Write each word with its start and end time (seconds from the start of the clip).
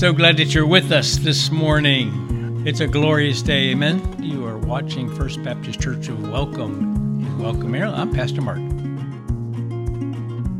So 0.00 0.14
glad 0.14 0.38
that 0.38 0.54
you're 0.54 0.66
with 0.66 0.92
us 0.92 1.16
this 1.16 1.50
morning. 1.50 2.66
It's 2.66 2.80
a 2.80 2.86
glorious 2.86 3.42
day, 3.42 3.72
amen. 3.72 4.00
You 4.18 4.46
are 4.46 4.56
watching 4.56 5.14
First 5.14 5.42
Baptist 5.42 5.78
Church 5.78 6.08
of 6.08 6.30
Welcome 6.30 7.20
in 7.20 7.38
Welcome, 7.38 7.70
Maryland. 7.70 8.00
I'm 8.00 8.10
Pastor 8.10 8.40
Mark. 8.40 8.60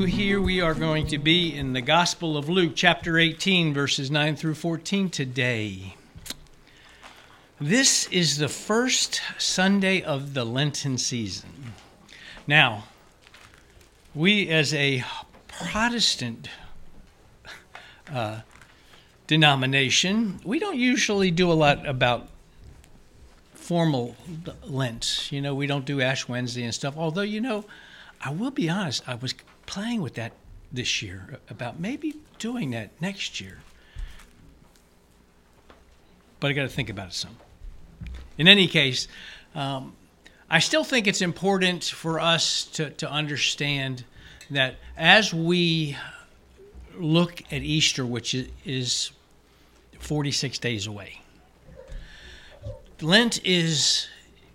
Here 0.07 0.39
we 0.39 0.61
are 0.61 0.75
going 0.75 1.07
to 1.07 1.17
be 1.17 1.57
in 1.57 1.73
the 1.73 1.81
Gospel 1.81 2.37
of 2.37 2.49
Luke, 2.49 2.73
chapter 2.75 3.17
18, 3.17 3.73
verses 3.73 4.11
9 4.11 4.35
through 4.35 4.53
14 4.53 5.09
today. 5.09 5.95
This 7.59 8.07
is 8.09 8.37
the 8.37 8.47
first 8.47 9.23
Sunday 9.39 10.03
of 10.03 10.35
the 10.35 10.45
Lenten 10.45 10.99
season. 10.99 11.73
Now, 12.45 12.83
we 14.13 14.49
as 14.49 14.71
a 14.75 15.03
Protestant 15.47 16.47
uh, 18.13 18.41
denomination, 19.31 20.41
we 20.43 20.59
don't 20.59 20.77
usually 20.77 21.31
do 21.31 21.49
a 21.49 21.53
lot 21.53 21.87
about 21.87 22.27
formal 23.53 24.17
Lent. 24.65 25.31
You 25.31 25.39
know, 25.39 25.55
we 25.55 25.67
don't 25.67 25.85
do 25.85 26.01
Ash 26.01 26.27
Wednesday 26.27 26.63
and 26.63 26.73
stuff. 26.73 26.95
Although, 26.97 27.21
you 27.21 27.39
know, 27.39 27.63
I 28.19 28.31
will 28.31 28.51
be 28.51 28.69
honest, 28.69 29.07
I 29.07 29.15
was 29.15 29.33
playing 29.67 30.01
with 30.01 30.15
that 30.15 30.33
this 30.69 31.01
year 31.01 31.39
about 31.49 31.79
maybe 31.79 32.15
doing 32.39 32.71
that 32.71 32.89
next 32.99 33.39
year. 33.39 33.59
But 36.41 36.51
I 36.51 36.53
got 36.53 36.63
to 36.63 36.67
think 36.67 36.89
about 36.89 37.07
it 37.07 37.13
some. 37.13 37.37
In 38.37 38.49
any 38.49 38.67
case, 38.67 39.07
um, 39.55 39.93
I 40.49 40.59
still 40.59 40.83
think 40.83 41.07
it's 41.07 41.21
important 41.21 41.85
for 41.85 42.19
us 42.19 42.65
to, 42.73 42.89
to 42.89 43.09
understand 43.09 44.03
that 44.49 44.75
as 44.97 45.33
we 45.33 45.95
look 46.97 47.41
at 47.49 47.61
Easter, 47.61 48.05
which 48.05 48.35
is 48.65 49.11
46 50.01 50.57
days 50.59 50.87
away, 50.87 51.21
Lent 53.01 53.39
is 53.45 54.07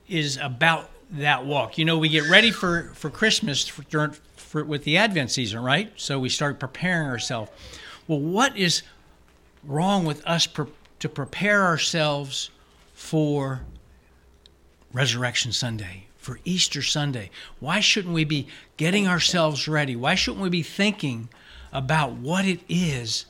is 0.09 0.37
about 0.37 0.91
that 1.11 1.47
walk. 1.47 1.79
You 1.79 1.85
know, 1.85 1.99
we 1.99 2.09
get 2.09 2.29
ready 2.29 2.51
for 2.51 2.91
for 2.95 3.11
Christmas 3.11 3.67
for, 3.67 3.83
during, 3.85 4.13
for, 4.37 4.65
with 4.65 4.85
the 4.85 4.97
Advent 4.97 5.31
season, 5.31 5.63
right? 5.63 5.93
So 5.97 6.19
we 6.19 6.29
start 6.29 6.59
preparing 6.59 7.09
ourselves. 7.09 7.51
Well, 8.07 8.21
what 8.21 8.57
is 8.57 8.83
wrong 9.65 10.05
with 10.05 10.25
us 10.27 10.47
pre- 10.47 10.67
to 11.01 11.09
prepare 11.09 11.65
ourselves 11.65 12.51
for 12.95 13.63
Resurrection 14.93 15.53
Sunday, 15.53 16.07
for 16.17 16.39
Easter 16.45 16.83
Sunday? 16.83 17.31
Why 17.61 17.81
shouldn't 17.81 18.15
we 18.15 18.25
be 18.25 18.47
getting 18.77 19.09
ourselves 19.09 19.67
ready? 19.67 19.97
Why 19.97 20.15
shouldn't 20.15 20.43
we 20.43 20.51
be 20.51 20.63
thinking 20.63 21.29
about 21.73 22.13
what 22.13 22.45
it 22.45 22.61
is 22.69 23.27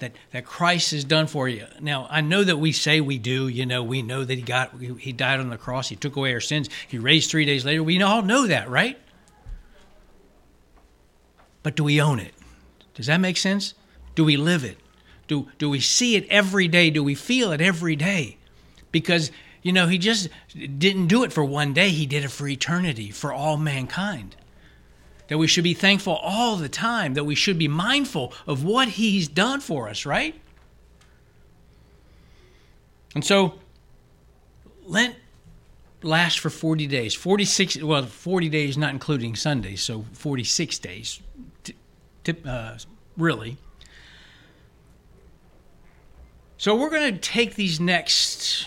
that, 0.00 0.12
that 0.32 0.44
Christ 0.44 0.90
has 0.90 1.04
done 1.04 1.26
for 1.26 1.48
you? 1.48 1.66
Now, 1.80 2.06
I 2.10 2.20
know 2.20 2.44
that 2.44 2.56
we 2.56 2.72
say 2.72 3.00
we 3.00 3.18
do, 3.18 3.48
you 3.48 3.64
know, 3.64 3.82
we 3.82 4.02
know 4.02 4.24
that 4.24 4.34
he 4.34 4.42
got 4.42 4.78
he 4.80 5.12
died 5.12 5.40
on 5.40 5.50
the 5.50 5.56
cross, 5.56 5.88
he 5.88 5.96
took 5.96 6.16
away 6.16 6.32
our 6.34 6.40
sins, 6.40 6.68
he 6.88 6.98
raised 6.98 7.30
3 7.30 7.44
days 7.44 7.64
later. 7.64 7.82
We 7.82 8.00
all 8.02 8.22
know 8.22 8.46
that, 8.46 8.68
right? 8.68 8.98
But 11.62 11.76
do 11.76 11.84
we 11.84 12.00
own 12.00 12.18
it? 12.18 12.34
Does 12.94 13.06
that 13.06 13.20
make 13.20 13.36
sense? 13.36 13.74
Do 14.14 14.24
we 14.24 14.36
live 14.36 14.64
it? 14.64 14.78
Do 15.28 15.48
do 15.58 15.70
we 15.70 15.80
see 15.80 16.16
it 16.16 16.26
every 16.28 16.68
day? 16.68 16.90
Do 16.90 17.04
we 17.04 17.14
feel 17.14 17.52
it 17.52 17.60
every 17.60 17.96
day? 17.96 18.36
Because 18.90 19.30
you 19.62 19.72
know, 19.72 19.86
he 19.86 19.98
just 19.98 20.28
didn't 20.54 21.08
do 21.08 21.22
it 21.22 21.32
for 21.32 21.44
one 21.44 21.74
day, 21.74 21.90
he 21.90 22.06
did 22.06 22.24
it 22.24 22.30
for 22.30 22.48
eternity, 22.48 23.10
for 23.10 23.32
all 23.32 23.56
mankind. 23.56 24.34
That 25.30 25.38
we 25.38 25.46
should 25.46 25.64
be 25.64 25.74
thankful 25.74 26.14
all 26.14 26.56
the 26.56 26.68
time, 26.68 27.14
that 27.14 27.22
we 27.22 27.36
should 27.36 27.56
be 27.56 27.68
mindful 27.68 28.34
of 28.48 28.64
what 28.64 28.88
he's 28.88 29.28
done 29.28 29.60
for 29.60 29.88
us, 29.88 30.04
right? 30.04 30.34
And 33.14 33.24
so, 33.24 33.54
Lent 34.84 35.14
lasts 36.02 36.36
for 36.36 36.50
40 36.50 36.88
days. 36.88 37.14
46, 37.14 37.80
well, 37.80 38.02
40 38.06 38.48
days, 38.48 38.76
not 38.76 38.90
including 38.92 39.36
Sundays, 39.36 39.82
so 39.82 40.04
46 40.14 40.78
days, 40.80 41.20
t- 41.62 41.76
t- 42.24 42.34
uh, 42.44 42.76
really. 43.16 43.56
So, 46.58 46.74
we're 46.74 46.90
going 46.90 47.14
to 47.14 47.20
take 47.20 47.54
these 47.54 47.78
next 47.78 48.66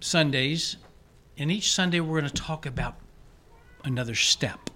Sundays, 0.00 0.76
and 1.38 1.50
each 1.50 1.72
Sunday 1.72 2.00
we're 2.00 2.20
going 2.20 2.30
to 2.30 2.42
talk 2.42 2.66
about 2.66 2.96
another 3.84 4.14
step, 4.14 4.68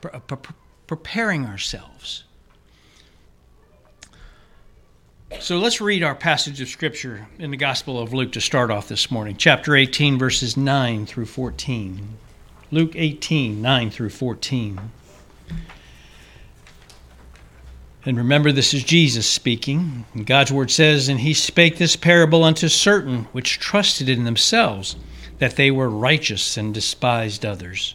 pre- 0.00 0.18
pre- 0.26 0.54
preparing 0.86 1.46
ourselves. 1.46 2.24
So 5.40 5.58
let's 5.58 5.80
read 5.80 6.02
our 6.02 6.14
passage 6.14 6.60
of 6.60 6.68
Scripture 6.68 7.28
in 7.38 7.50
the 7.50 7.56
Gospel 7.56 8.00
of 8.00 8.14
Luke 8.14 8.32
to 8.32 8.40
start 8.40 8.70
off 8.70 8.88
this 8.88 9.10
morning, 9.10 9.36
chapter 9.36 9.76
18, 9.76 10.18
verses 10.18 10.56
9 10.56 11.04
through 11.04 11.26
14. 11.26 12.16
Luke 12.70 12.92
18, 12.94 13.60
9 13.60 13.90
through 13.90 14.10
14. 14.10 14.80
And 18.06 18.16
remember, 18.16 18.52
this 18.52 18.72
is 18.72 18.82
Jesus 18.84 19.28
speaking. 19.28 20.06
And 20.14 20.26
God's 20.26 20.50
word 20.50 20.70
says, 20.70 21.08
And 21.08 21.20
he 21.20 21.34
spake 21.34 21.76
this 21.76 21.94
parable 21.94 22.42
unto 22.42 22.68
certain 22.68 23.24
which 23.32 23.58
trusted 23.58 24.08
in 24.08 24.24
themselves 24.24 24.96
that 25.40 25.56
they 25.56 25.70
were 25.70 25.90
righteous 25.90 26.56
and 26.56 26.72
despised 26.72 27.44
others. 27.44 27.94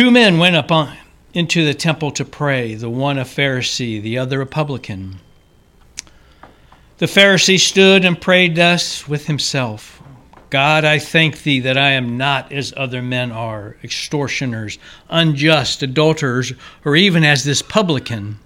Two 0.00 0.10
men 0.10 0.38
went 0.38 0.56
up 0.56 0.72
on, 0.72 0.96
into 1.34 1.62
the 1.62 1.74
temple 1.74 2.10
to 2.12 2.24
pray, 2.24 2.74
the 2.74 2.88
one 2.88 3.18
a 3.18 3.24
Pharisee, 3.24 4.00
the 4.00 4.16
other 4.16 4.40
a 4.40 4.46
publican. 4.46 5.20
The 6.96 7.04
Pharisee 7.04 7.60
stood 7.60 8.06
and 8.06 8.18
prayed 8.18 8.56
thus 8.56 9.06
with 9.06 9.26
himself 9.26 10.02
God, 10.48 10.86
I 10.86 10.98
thank 10.98 11.42
thee 11.42 11.60
that 11.60 11.76
I 11.76 11.90
am 11.90 12.16
not 12.16 12.50
as 12.50 12.72
other 12.78 13.02
men 13.02 13.30
are, 13.30 13.76
extortioners, 13.84 14.78
unjust, 15.10 15.82
adulterers, 15.82 16.54
or 16.82 16.96
even 16.96 17.22
as 17.22 17.44
this 17.44 17.60
publican. 17.60 18.38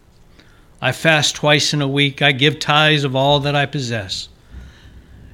I 0.82 0.90
fast 0.90 1.36
twice 1.36 1.72
in 1.72 1.80
a 1.80 1.86
week. 1.86 2.20
I 2.20 2.32
give 2.32 2.58
tithes 2.58 3.04
of 3.04 3.14
all 3.14 3.38
that 3.38 3.54
I 3.54 3.66
possess. 3.66 4.28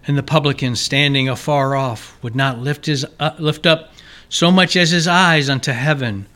And 0.06 0.18
the 0.18 0.22
publican, 0.22 0.76
standing 0.76 1.30
afar 1.30 1.74
off, 1.74 2.22
would 2.22 2.36
not 2.36 2.58
lift, 2.58 2.84
his, 2.84 3.06
uh, 3.18 3.30
lift 3.38 3.64
up 3.64 3.94
so 4.30 4.50
much 4.50 4.76
as 4.76 4.90
his 4.90 5.08
eyes 5.08 5.50
unto 5.50 5.72
heaven, 5.72 6.26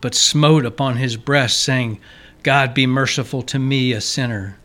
but 0.00 0.14
smote 0.14 0.64
upon 0.64 0.96
his 0.96 1.16
breast, 1.16 1.60
saying, 1.60 2.00
God 2.42 2.72
be 2.72 2.86
merciful 2.86 3.42
to 3.42 3.58
me, 3.58 3.92
a 3.92 4.00
sinner. 4.00 4.56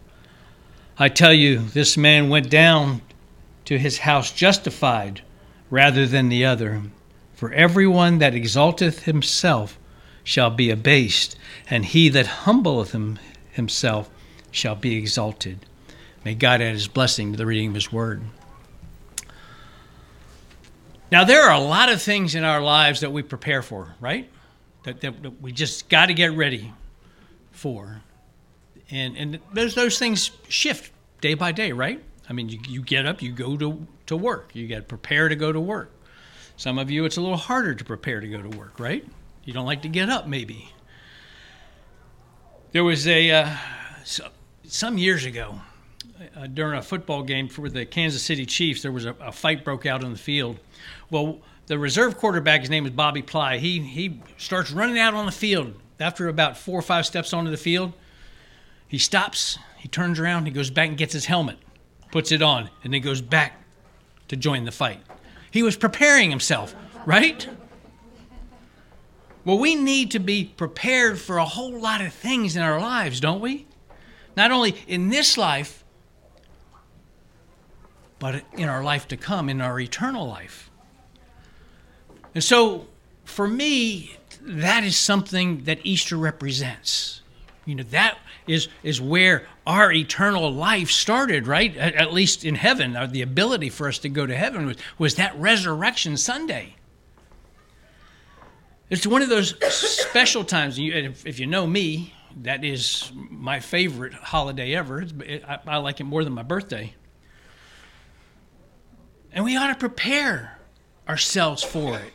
I 0.98 1.10
tell 1.10 1.34
you, 1.34 1.58
this 1.60 1.98
man 1.98 2.30
went 2.30 2.50
down 2.50 3.02
to 3.66 3.78
his 3.78 3.98
house 3.98 4.32
justified 4.32 5.22
rather 5.70 6.06
than 6.06 6.30
the 6.30 6.46
other. 6.46 6.84
For 7.34 7.52
everyone 7.52 8.20
that 8.20 8.36
exalteth 8.36 9.04
himself 9.04 9.78
shall 10.24 10.52
be 10.52 10.70
abased, 10.70 11.36
and 11.70 11.84
he 11.86 12.08
that 12.10 12.28
humbleth 12.28 12.92
him, 12.94 13.20
himself 13.52 14.10
shall 14.52 14.76
be 14.76 14.96
exalted. 14.96 15.66
May 16.24 16.36
God 16.36 16.62
add 16.62 16.74
his 16.74 16.88
blessing 16.88 17.32
to 17.32 17.38
the 17.38 17.46
reading 17.46 17.70
of 17.70 17.76
his 17.76 17.92
word. 17.92 18.22
Now, 21.12 21.24
there 21.24 21.44
are 21.44 21.54
a 21.54 21.60
lot 21.60 21.92
of 21.92 22.02
things 22.02 22.36
in 22.36 22.44
our 22.44 22.62
lives 22.62 23.02
that 23.02 23.12
we 23.12 23.22
prepare 23.22 23.62
for, 23.62 23.96
right? 24.00 24.30
That, 24.84 25.02
that, 25.02 25.22
that 25.24 25.42
we 25.42 25.52
just 25.52 25.88
got 25.90 26.08
to 26.08 26.14
get 26.14 26.34
ready 26.34 26.74
for. 27.52 28.02
And, 28.90 29.16
and 29.16 29.40
those, 29.54 29.76
those 29.76 30.00
things 30.00 30.32
shift 30.48 30.92
day 31.22 31.34
by 31.34 31.52
day, 31.52 31.72
right? 31.72 32.04
I 32.30 32.34
mean, 32.34 32.50
you, 32.50 32.60
you 32.68 32.82
get 32.82 33.06
up, 33.06 33.22
you 33.22 33.32
go 33.32 33.56
to, 33.58 33.86
to 34.08 34.18
work, 34.18 34.52
you 34.54 34.68
get 34.68 34.88
prepared 34.88 35.32
to 35.32 35.36
go 35.36 35.52
to 35.52 35.60
work. 35.60 35.92
Some 36.58 36.80
of 36.80 36.90
you, 36.90 37.06
it's 37.06 37.18
a 37.18 37.22
little 37.22 37.38
harder 37.38 37.76
to 37.76 37.84
prepare 37.84 38.20
to 38.20 38.28
go 38.28 38.42
to 38.42 38.58
work, 38.58 38.80
right? 38.80 39.06
You 39.44 39.54
don't 39.54 39.66
like 39.66 39.84
to 39.84 39.90
get 39.90 40.10
up, 40.10 40.28
maybe. 40.28 40.72
There 42.72 42.84
was 42.84 43.08
a, 43.08 43.32
uh, 43.32 43.56
some 44.64 44.98
years 44.98 45.26
ago, 45.26 45.62
uh, 46.36 46.48
during 46.48 46.78
a 46.78 46.82
football 46.82 47.24
game 47.24 47.48
for 47.48 47.70
the 47.70 47.86
Kansas 47.86 48.24
City 48.24 48.46
Chiefs, 48.46 48.82
there 48.82 48.92
was 48.92 49.06
a, 49.06 49.16
a, 49.20 49.32
fight 49.32 49.66
broke 49.66 49.86
out 49.86 50.04
on 50.04 50.12
the 50.12 50.18
field. 50.18 50.58
Well, 51.10 51.40
the 51.68 51.78
reserve 51.78 52.18
quarterback, 52.18 52.62
his 52.62 52.70
name 52.70 52.86
is 52.86 52.92
Bobby 52.92 53.22
Ply, 53.22 53.58
he, 53.58 53.80
he 53.80 54.22
starts 54.38 54.72
running 54.72 54.98
out 54.98 55.14
on 55.14 55.26
the 55.26 55.32
field. 55.32 55.74
After 56.00 56.28
about 56.28 56.58
four 56.58 56.78
or 56.80 56.82
five 56.82 57.06
steps 57.06 57.34
onto 57.34 57.52
the 57.52 57.58
field, 57.58 57.94
he 58.88 58.98
stops, 58.98 59.58
he 59.78 59.88
turns 59.88 60.20
around, 60.20 60.46
he 60.46 60.52
goes 60.52 60.70
back 60.70 60.90
and 60.90 60.98
gets 60.98 61.14
his 61.14 61.26
helmet, 61.26 61.58
puts 62.12 62.32
it 62.32 62.42
on, 62.42 62.70
and 62.84 62.94
then 62.94 63.02
goes 63.02 63.22
back 63.22 63.64
to 64.28 64.36
join 64.36 64.66
the 64.66 64.72
fight. 64.72 65.02
He 65.52 65.64
was 65.64 65.78
preparing 65.78 66.30
himself, 66.30 66.76
right? 67.06 67.48
Well, 69.46 69.58
we 69.58 69.76
need 69.76 70.12
to 70.12 70.20
be 70.20 70.46
prepared 70.46 71.20
for 71.20 71.38
a 71.38 71.46
whole 71.46 71.80
lot 71.80 72.02
of 72.02 72.14
things 72.14 72.56
in 72.56 72.62
our 72.62 72.80
lives, 72.80 73.20
don't 73.20 73.40
we? 73.42 73.68
Not 74.36 74.52
only 74.52 74.76
in 74.88 75.10
this 75.10 75.38
life, 75.38 75.85
but 78.26 78.44
in 78.54 78.68
our 78.68 78.84
life 78.84 79.08
to 79.08 79.16
come, 79.16 79.50
in 79.50 79.62
our 79.62 79.80
eternal 79.80 80.28
life. 80.28 80.72
And 82.34 82.44
so, 82.44 82.88
for 83.24 83.48
me, 83.48 84.18
that 84.42 84.84
is 84.84 84.98
something 84.98 85.66
that 85.66 85.78
Easter 85.84 86.18
represents. 86.18 87.22
You 87.66 87.76
know, 87.76 87.84
that 87.84 88.18
is, 88.48 88.68
is 88.82 89.00
where 89.00 89.48
our 89.68 89.92
eternal 89.92 90.52
life 90.52 90.90
started, 90.90 91.46
right? 91.46 91.78
At, 91.78 91.94
at 91.94 92.14
least 92.14 92.44
in 92.44 92.56
heaven, 92.56 92.98
or 92.98 93.06
the 93.06 93.22
ability 93.22 93.70
for 93.70 93.88
us 93.88 94.00
to 94.00 94.10
go 94.10 94.26
to 94.26 94.36
heaven 94.36 94.66
was, 94.66 94.78
was 94.98 95.16
that 95.18 95.38
resurrection 95.40 96.18
Sunday. 96.18 96.78
It's 98.90 99.06
one 99.06 99.22
of 99.22 99.30
those 99.30 99.54
special 99.72 100.44
times. 100.44 100.78
if, 100.80 101.38
you 101.40 101.46
know 101.46 101.68
me, 101.68 102.16
that 102.38 102.66
is 102.66 103.12
my 103.14 103.60
favorite 103.60 104.16
holiday 104.16 104.74
ever. 104.74 105.02
It, 105.02 105.44
I, 105.48 105.60
I 105.68 105.78
like 105.78 106.00
it 106.00 106.06
more 106.06 106.24
than 106.24 106.34
my 106.34 106.42
birthday. 106.42 106.96
And 109.36 109.44
we 109.44 109.58
ought 109.58 109.68
to 109.68 109.76
prepare 109.76 110.58
ourselves 111.08 111.62
for 111.62 112.00
it 112.00 112.14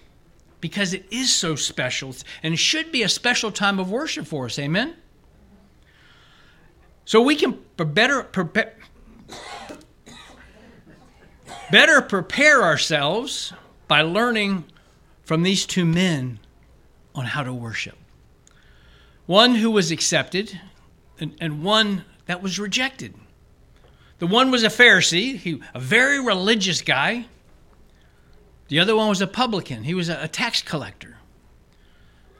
because 0.60 0.94
it 0.94 1.06
is 1.10 1.32
so 1.32 1.54
special 1.54 2.14
and 2.42 2.54
it 2.54 2.58
should 2.58 2.90
be 2.90 3.02
a 3.02 3.08
special 3.08 3.52
time 3.52 3.78
of 3.78 3.90
worship 3.90 4.26
for 4.26 4.46
us. 4.46 4.58
Amen? 4.58 4.96
So 7.04 7.20
we 7.20 7.36
can 7.36 7.58
better 7.76 8.22
prepare, 8.22 8.74
better 11.70 12.00
prepare 12.00 12.62
ourselves 12.62 13.52
by 13.86 14.02
learning 14.02 14.64
from 15.24 15.42
these 15.42 15.66
two 15.66 15.84
men 15.84 16.38
on 17.14 17.26
how 17.26 17.42
to 17.42 17.52
worship. 17.52 17.96
One 19.26 19.56
who 19.56 19.70
was 19.70 19.90
accepted 19.90 20.60
and, 21.18 21.36
and 21.40 21.62
one 21.62 22.04
that 22.26 22.42
was 22.42 22.58
rejected. 22.58 23.14
The 24.20 24.26
one 24.26 24.50
was 24.50 24.62
a 24.62 24.68
Pharisee, 24.68 25.36
he, 25.36 25.60
a 25.74 25.80
very 25.80 26.20
religious 26.20 26.82
guy. 26.82 27.26
The 28.68 28.78
other 28.78 28.94
one 28.94 29.08
was 29.08 29.20
a 29.20 29.26
publican. 29.26 29.82
He 29.82 29.94
was 29.94 30.08
a, 30.08 30.22
a 30.22 30.28
tax 30.28 30.62
collector. 30.62 31.16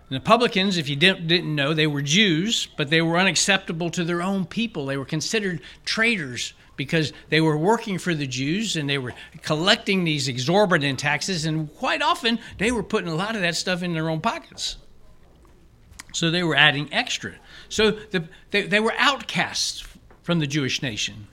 And 0.08 0.16
the 0.16 0.20
publicans, 0.20 0.76
if 0.76 0.88
you 0.88 0.96
didn't, 0.96 1.26
didn't 1.26 1.54
know, 1.54 1.72
they 1.72 1.86
were 1.86 2.02
Jews, 2.02 2.68
but 2.76 2.90
they 2.90 3.00
were 3.00 3.16
unacceptable 3.16 3.90
to 3.90 4.04
their 4.04 4.22
own 4.22 4.44
people. 4.44 4.86
They 4.86 4.98
were 4.98 5.04
considered 5.04 5.62
traitors 5.84 6.52
because 6.76 7.12
they 7.30 7.40
were 7.40 7.56
working 7.56 7.98
for 7.98 8.14
the 8.14 8.26
Jews 8.26 8.76
and 8.76 8.88
they 8.88 8.98
were 8.98 9.14
collecting 9.42 10.04
these 10.04 10.28
exorbitant 10.28 10.98
taxes, 10.98 11.44
and 11.44 11.74
quite 11.76 12.02
often 12.02 12.38
they 12.58 12.72
were 12.72 12.82
putting 12.82 13.08
a 13.08 13.14
lot 13.14 13.36
of 13.36 13.42
that 13.42 13.56
stuff 13.56 13.82
in 13.82 13.94
their 13.94 14.10
own 14.10 14.20
pockets. 14.20 14.76
So 16.12 16.30
they 16.30 16.42
were 16.42 16.56
adding 16.56 16.92
extra. 16.92 17.34
So 17.68 17.92
the, 17.92 18.28
they, 18.50 18.66
they 18.66 18.80
were 18.80 18.94
outcasts 18.98 19.84
from 20.22 20.40
the 20.40 20.46
Jewish 20.46 20.82
nation. 20.82 21.26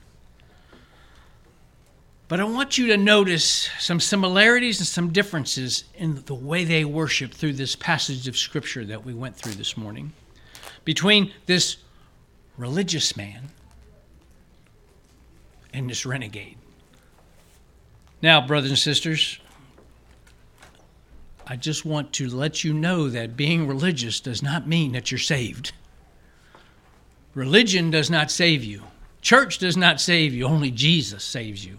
But 2.28 2.40
I 2.40 2.44
want 2.44 2.76
you 2.76 2.88
to 2.88 2.98
notice 2.98 3.70
some 3.78 4.00
similarities 4.00 4.78
and 4.80 4.86
some 4.86 5.12
differences 5.14 5.84
in 5.94 6.22
the 6.26 6.34
way 6.34 6.62
they 6.64 6.84
worship 6.84 7.32
through 7.32 7.54
this 7.54 7.74
passage 7.74 8.28
of 8.28 8.36
Scripture 8.36 8.84
that 8.84 9.04
we 9.04 9.14
went 9.14 9.34
through 9.34 9.54
this 9.54 9.78
morning 9.78 10.12
between 10.84 11.32
this 11.46 11.78
religious 12.58 13.16
man 13.16 13.48
and 15.72 15.88
this 15.88 16.04
renegade. 16.04 16.58
Now, 18.20 18.46
brothers 18.46 18.70
and 18.70 18.78
sisters, 18.78 19.38
I 21.46 21.56
just 21.56 21.86
want 21.86 22.12
to 22.14 22.28
let 22.28 22.62
you 22.62 22.74
know 22.74 23.08
that 23.08 23.38
being 23.38 23.66
religious 23.66 24.20
does 24.20 24.42
not 24.42 24.68
mean 24.68 24.92
that 24.92 25.10
you're 25.10 25.18
saved. 25.18 25.72
Religion 27.32 27.90
does 27.90 28.10
not 28.10 28.30
save 28.30 28.62
you. 28.62 28.82
Church 29.22 29.56
does 29.56 29.78
not 29.78 29.98
save 29.98 30.34
you. 30.34 30.44
Only 30.44 30.70
Jesus 30.70 31.24
saves 31.24 31.64
you. 31.64 31.78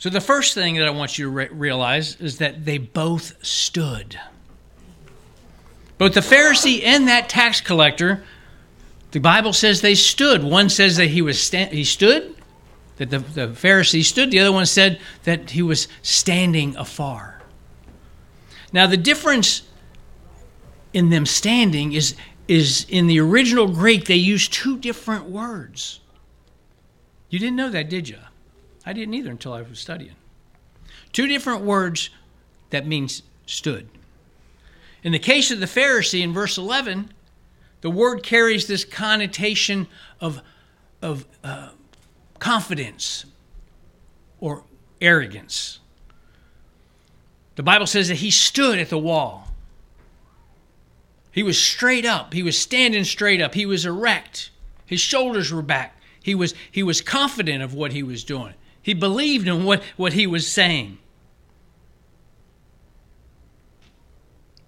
So, 0.00 0.08
the 0.08 0.20
first 0.20 0.54
thing 0.54 0.76
that 0.76 0.88
I 0.88 0.90
want 0.90 1.18
you 1.18 1.26
to 1.26 1.30
re- 1.30 1.48
realize 1.48 2.16
is 2.16 2.38
that 2.38 2.64
they 2.64 2.78
both 2.78 3.34
stood. 3.44 4.18
Both 5.98 6.14
the 6.14 6.20
Pharisee 6.20 6.82
and 6.82 7.06
that 7.06 7.28
tax 7.28 7.60
collector, 7.60 8.24
the 9.10 9.18
Bible 9.18 9.52
says 9.52 9.82
they 9.82 9.94
stood. 9.94 10.42
One 10.42 10.70
says 10.70 10.96
that 10.96 11.08
he 11.08 11.20
was 11.20 11.38
sta- 11.38 11.68
he 11.68 11.84
stood, 11.84 12.34
that 12.96 13.10
the, 13.10 13.18
the 13.18 13.48
Pharisee 13.48 14.02
stood. 14.02 14.30
The 14.30 14.38
other 14.38 14.52
one 14.52 14.64
said 14.64 14.98
that 15.24 15.50
he 15.50 15.60
was 15.60 15.86
standing 16.00 16.74
afar. 16.76 17.42
Now, 18.72 18.86
the 18.86 18.96
difference 18.96 19.64
in 20.94 21.10
them 21.10 21.26
standing 21.26 21.92
is, 21.92 22.16
is 22.48 22.86
in 22.88 23.06
the 23.06 23.20
original 23.20 23.68
Greek, 23.68 24.06
they 24.06 24.14
use 24.14 24.48
two 24.48 24.78
different 24.78 25.26
words. 25.26 26.00
You 27.28 27.38
didn't 27.38 27.56
know 27.56 27.68
that, 27.68 27.90
did 27.90 28.08
you? 28.08 28.16
I 28.84 28.92
didn't 28.92 29.14
either 29.14 29.30
until 29.30 29.52
I 29.52 29.62
was 29.62 29.78
studying. 29.78 30.16
Two 31.12 31.26
different 31.26 31.62
words 31.62 32.10
that 32.70 32.86
means 32.86 33.22
stood. 33.46 33.88
In 35.02 35.12
the 35.12 35.18
case 35.18 35.50
of 35.50 35.60
the 35.60 35.66
Pharisee 35.66 36.22
in 36.22 36.32
verse 36.32 36.58
11, 36.58 37.12
the 37.80 37.90
word 37.90 38.22
carries 38.22 38.66
this 38.66 38.84
connotation 38.84 39.86
of, 40.20 40.42
of 41.00 41.26
uh, 41.42 41.70
confidence 42.38 43.24
or 44.38 44.64
arrogance. 45.00 45.78
The 47.56 47.62
Bible 47.62 47.86
says 47.86 48.08
that 48.08 48.16
he 48.16 48.30
stood 48.30 48.78
at 48.78 48.90
the 48.90 48.98
wall. 48.98 49.48
He 51.32 51.42
was 51.42 51.58
straight 51.58 52.04
up. 52.04 52.32
He 52.32 52.42
was 52.42 52.58
standing 52.58 53.04
straight 53.04 53.40
up. 53.40 53.54
He 53.54 53.66
was 53.66 53.86
erect. 53.86 54.50
His 54.84 55.00
shoulders 55.00 55.52
were 55.52 55.62
back. 55.62 55.96
He 56.22 56.34
was, 56.34 56.54
he 56.70 56.82
was 56.82 57.00
confident 57.00 57.62
of 57.62 57.72
what 57.72 57.92
he 57.92 58.02
was 58.02 58.24
doing. 58.24 58.54
He 58.82 58.94
believed 58.94 59.46
in 59.46 59.64
what, 59.64 59.82
what 59.96 60.14
he 60.14 60.26
was 60.26 60.50
saying. 60.50 60.98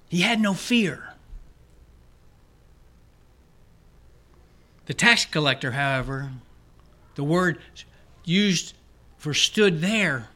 He 0.09 0.21
had 0.21 0.41
no 0.41 0.53
fear. 0.53 1.15
The 4.87 4.95
tax 4.95 5.25
collector, 5.25 5.73
however, 5.73 6.33
the 7.15 7.25
word 7.25 7.61
used 8.25 8.75
for 9.17 9.33
stood 9.33 9.81
there 9.81 10.29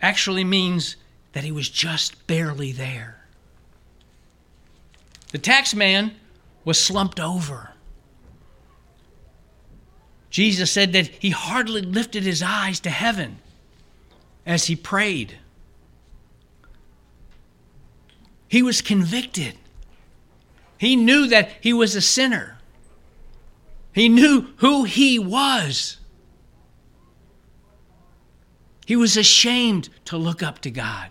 actually 0.00 0.44
means 0.44 0.96
that 1.32 1.44
he 1.44 1.50
was 1.50 1.68
just 1.68 2.26
barely 2.26 2.70
there. 2.72 3.26
The 5.32 5.38
tax 5.38 5.74
man 5.74 6.14
was 6.64 6.78
slumped 6.78 7.18
over. 7.18 7.70
Jesus 10.30 10.70
said 10.70 10.92
that 10.92 11.08
he 11.08 11.30
hardly 11.30 11.82
lifted 11.82 12.22
his 12.22 12.42
eyes 12.42 12.78
to 12.80 12.90
heaven 12.90 13.38
as 14.46 14.66
he 14.66 14.76
prayed. 14.76 15.36
He 18.48 18.62
was 18.62 18.80
convicted. 18.80 19.54
He 20.78 20.96
knew 20.96 21.26
that 21.26 21.50
he 21.60 21.72
was 21.72 21.94
a 21.94 22.00
sinner. 22.00 22.58
He 23.92 24.08
knew 24.08 24.52
who 24.56 24.84
he 24.84 25.18
was. 25.18 25.98
He 28.86 28.96
was 28.96 29.16
ashamed 29.16 29.88
to 30.06 30.16
look 30.16 30.42
up 30.42 30.60
to 30.60 30.70
God. 30.70 31.10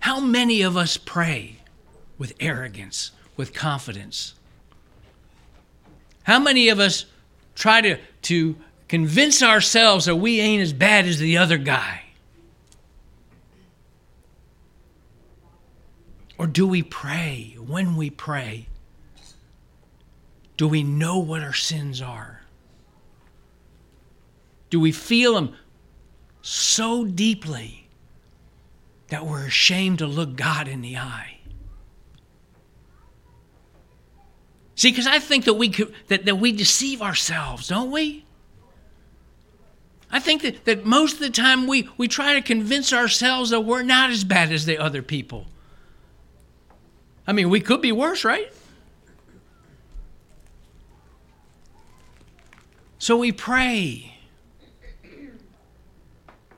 How 0.00 0.20
many 0.20 0.62
of 0.62 0.76
us 0.76 0.96
pray 0.96 1.58
with 2.18 2.34
arrogance, 2.40 3.10
with 3.36 3.52
confidence? 3.52 4.34
How 6.28 6.38
many 6.38 6.68
of 6.68 6.78
us 6.78 7.06
try 7.54 7.80
to, 7.80 7.96
to 8.24 8.54
convince 8.86 9.42
ourselves 9.42 10.04
that 10.04 10.16
we 10.16 10.40
ain't 10.40 10.60
as 10.60 10.74
bad 10.74 11.06
as 11.06 11.18
the 11.18 11.38
other 11.38 11.56
guy? 11.56 12.02
Or 16.36 16.46
do 16.46 16.66
we 16.68 16.82
pray 16.82 17.56
when 17.58 17.96
we 17.96 18.10
pray? 18.10 18.68
Do 20.58 20.68
we 20.68 20.82
know 20.82 21.18
what 21.18 21.42
our 21.42 21.54
sins 21.54 22.02
are? 22.02 22.42
Do 24.68 24.78
we 24.78 24.92
feel 24.92 25.32
them 25.32 25.56
so 26.42 27.06
deeply 27.06 27.88
that 29.08 29.24
we're 29.24 29.46
ashamed 29.46 30.00
to 30.00 30.06
look 30.06 30.36
God 30.36 30.68
in 30.68 30.82
the 30.82 30.98
eye? 30.98 31.37
See, 34.78 34.92
because 34.92 35.08
I 35.08 35.18
think 35.18 35.44
that 35.46 35.54
we 35.54 35.70
could, 35.70 35.92
that, 36.06 36.24
that 36.26 36.36
we 36.36 36.52
deceive 36.52 37.02
ourselves, 37.02 37.66
don't 37.66 37.90
we? 37.90 38.24
I 40.08 40.20
think 40.20 40.42
that, 40.42 40.64
that 40.66 40.86
most 40.86 41.14
of 41.14 41.18
the 41.18 41.30
time 41.30 41.66
we, 41.66 41.88
we 41.96 42.06
try 42.06 42.34
to 42.34 42.40
convince 42.40 42.92
ourselves 42.92 43.50
that 43.50 43.62
we're 43.62 43.82
not 43.82 44.10
as 44.10 44.22
bad 44.22 44.52
as 44.52 44.66
the 44.66 44.78
other 44.78 45.02
people. 45.02 45.46
I 47.26 47.32
mean, 47.32 47.50
we 47.50 47.60
could 47.60 47.82
be 47.82 47.90
worse, 47.90 48.24
right? 48.24 48.52
So 53.00 53.16
we 53.16 53.32
pray. 53.32 54.14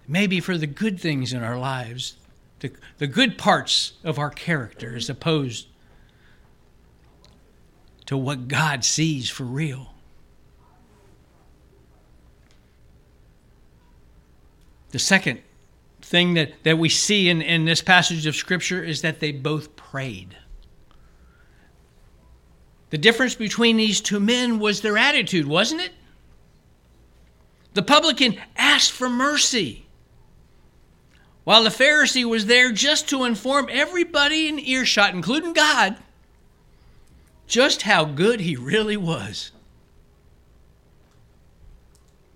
Maybe 0.06 0.40
for 0.40 0.58
the 0.58 0.66
good 0.66 1.00
things 1.00 1.32
in 1.32 1.42
our 1.42 1.58
lives, 1.58 2.16
the, 2.58 2.70
the 2.98 3.06
good 3.06 3.38
parts 3.38 3.94
of 4.04 4.18
our 4.18 4.28
character 4.28 4.94
as 4.94 5.08
opposed 5.08 5.68
to 8.10 8.16
what 8.16 8.48
God 8.48 8.84
sees 8.84 9.30
for 9.30 9.44
real. 9.44 9.94
The 14.88 14.98
second 14.98 15.38
thing 16.02 16.34
that, 16.34 16.54
that 16.64 16.76
we 16.76 16.88
see 16.88 17.28
in, 17.28 17.40
in 17.40 17.66
this 17.66 17.80
passage 17.80 18.26
of 18.26 18.34
Scripture 18.34 18.82
is 18.82 19.02
that 19.02 19.20
they 19.20 19.30
both 19.30 19.76
prayed. 19.76 20.36
The 22.90 22.98
difference 22.98 23.36
between 23.36 23.76
these 23.76 24.00
two 24.00 24.18
men 24.18 24.58
was 24.58 24.80
their 24.80 24.98
attitude, 24.98 25.46
wasn't 25.46 25.82
it? 25.82 25.92
The 27.74 27.82
publican 27.82 28.36
asked 28.56 28.90
for 28.90 29.08
mercy, 29.08 29.86
while 31.44 31.62
the 31.62 31.70
Pharisee 31.70 32.24
was 32.24 32.46
there 32.46 32.72
just 32.72 33.08
to 33.10 33.22
inform 33.22 33.68
everybody 33.70 34.48
in 34.48 34.58
earshot, 34.58 35.14
including 35.14 35.52
God, 35.52 35.96
just 37.50 37.82
how 37.82 38.04
good 38.04 38.40
he 38.40 38.54
really 38.54 38.96
was. 38.96 39.50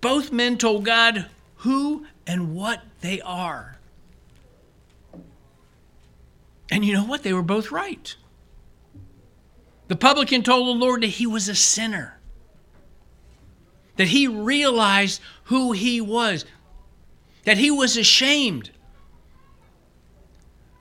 Both 0.01 0.31
men 0.31 0.57
told 0.57 0.83
God 0.83 1.27
who 1.55 2.05
and 2.27 2.53
what 2.53 2.81
they 2.99 3.21
are. 3.21 3.77
And 6.69 6.83
you 6.83 6.93
know 6.93 7.05
what? 7.05 7.23
They 7.23 7.31
were 7.31 7.41
both 7.41 7.71
right. 7.71 8.13
The 9.87 9.95
publican 9.95 10.43
told 10.43 10.67
the 10.67 10.79
Lord 10.85 11.01
that 11.01 11.07
he 11.07 11.25
was 11.25 11.47
a 11.47 11.55
sinner, 11.55 12.19
that 13.95 14.09
he 14.09 14.27
realized 14.27 15.21
who 15.45 15.71
he 15.71 16.01
was, 16.01 16.43
that 17.45 17.57
he 17.57 17.71
was 17.71 17.95
ashamed 17.95 18.71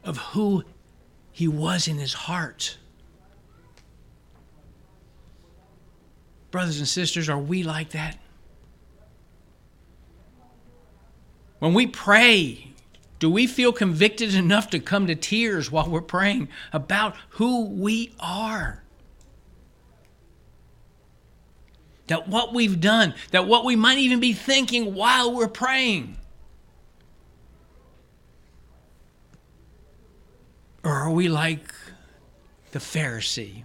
of 0.03 0.19
who 0.19 0.65
he 1.31 1.47
was 1.47 1.87
in 1.87 1.99
his 1.99 2.15
heart. 2.15 2.79
Brothers 6.55 6.79
and 6.79 6.87
sisters, 6.87 7.29
are 7.29 7.37
we 7.37 7.65
like 7.65 7.91
that? 7.91 8.17
When 11.59 11.75
we 11.75 11.89
pray, 11.89 12.69
do 13.19 13.29
we 13.29 13.49
feel 13.49 13.73
convicted 13.73 14.37
enough 14.37 14.71
to 14.71 14.79
come 14.79 15.09
to 15.09 15.17
tears 15.17 15.73
while 15.73 15.91
we're 15.91 16.01
praying 16.01 16.47
about 16.73 17.17
who 17.31 17.65
we 17.65 18.15
are? 18.21 18.85
That 22.07 22.29
what 22.29 22.55
we've 22.55 22.81
done, 22.81 23.15
that 23.33 23.49
what 23.49 23.65
we 23.65 23.75
might 23.75 23.99
even 23.99 24.21
be 24.21 24.33
thinking 24.33 24.95
while 24.95 25.35
we're 25.35 25.49
praying. 25.49 26.19
Or 30.85 30.93
are 30.93 31.11
we 31.11 31.27
like 31.27 31.75
the 32.71 32.79
Pharisee? 32.79 33.65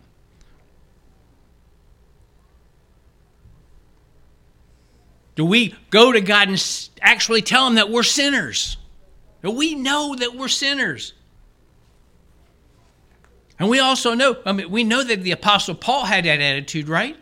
Do 5.39 5.46
we 5.46 5.74
go 5.89 6.12
to 6.12 6.19
God 6.19 6.50
and 6.50 6.89
actually 7.01 7.41
tell 7.41 7.65
Him 7.65 7.75
that 7.75 7.89
we're 7.89 8.03
sinners? 8.03 8.75
That 9.39 9.51
we 9.51 9.74
know 9.74 10.13
that 10.13 10.36
we're 10.36 10.50
sinners? 10.50 11.13
And 13.58 13.69
we 13.69 13.79
also 13.79 14.15
know, 14.15 14.36
I 14.46 14.51
mean, 14.51 14.69
we 14.69 14.84
know 14.84 15.01
that 15.01 15.24
the 15.24 15.31
Apostle 15.31 15.75
Paul 15.75 16.03
had 16.03 16.25
that 16.25 16.41
attitude, 16.41 16.89
right? 16.89 17.15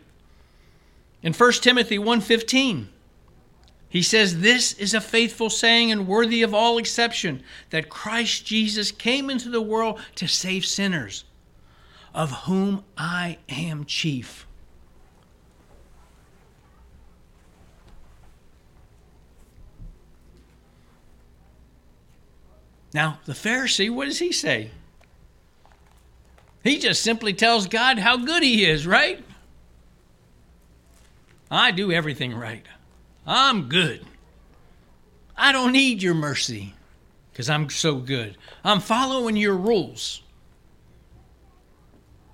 In 1.22 1.32
1 1.32 1.52
Timothy 1.62 1.96
1:15, 1.96 2.88
he 3.88 4.02
says, 4.02 4.40
This 4.40 4.72
is 4.72 4.94
a 4.94 5.00
faithful 5.00 5.48
saying 5.48 5.92
and 5.92 6.08
worthy 6.08 6.42
of 6.42 6.52
all 6.52 6.76
exception 6.76 7.44
that 7.70 7.88
Christ 7.88 8.44
Jesus 8.44 8.90
came 8.90 9.30
into 9.30 9.48
the 9.48 9.62
world 9.62 10.00
to 10.16 10.26
save 10.26 10.66
sinners, 10.66 11.22
of 12.12 12.32
whom 12.32 12.84
I 12.96 13.38
am 13.48 13.84
chief. 13.84 14.47
Now, 22.94 23.18
the 23.26 23.32
Pharisee, 23.32 23.90
what 23.90 24.06
does 24.06 24.18
he 24.18 24.32
say? 24.32 24.70
He 26.64 26.78
just 26.78 27.02
simply 27.02 27.32
tells 27.32 27.66
God 27.66 27.98
how 27.98 28.16
good 28.16 28.42
he 28.42 28.64
is, 28.64 28.86
right? 28.86 29.24
I 31.50 31.70
do 31.70 31.92
everything 31.92 32.34
right. 32.34 32.64
I'm 33.26 33.68
good. 33.68 34.04
I 35.36 35.52
don't 35.52 35.72
need 35.72 36.02
your 36.02 36.14
mercy 36.14 36.74
because 37.30 37.48
I'm 37.48 37.70
so 37.70 37.96
good. 37.96 38.36
I'm 38.64 38.80
following 38.80 39.36
your 39.36 39.56
rules. 39.56 40.22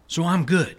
So 0.07 0.25
I'm 0.25 0.47
good. 0.47 0.77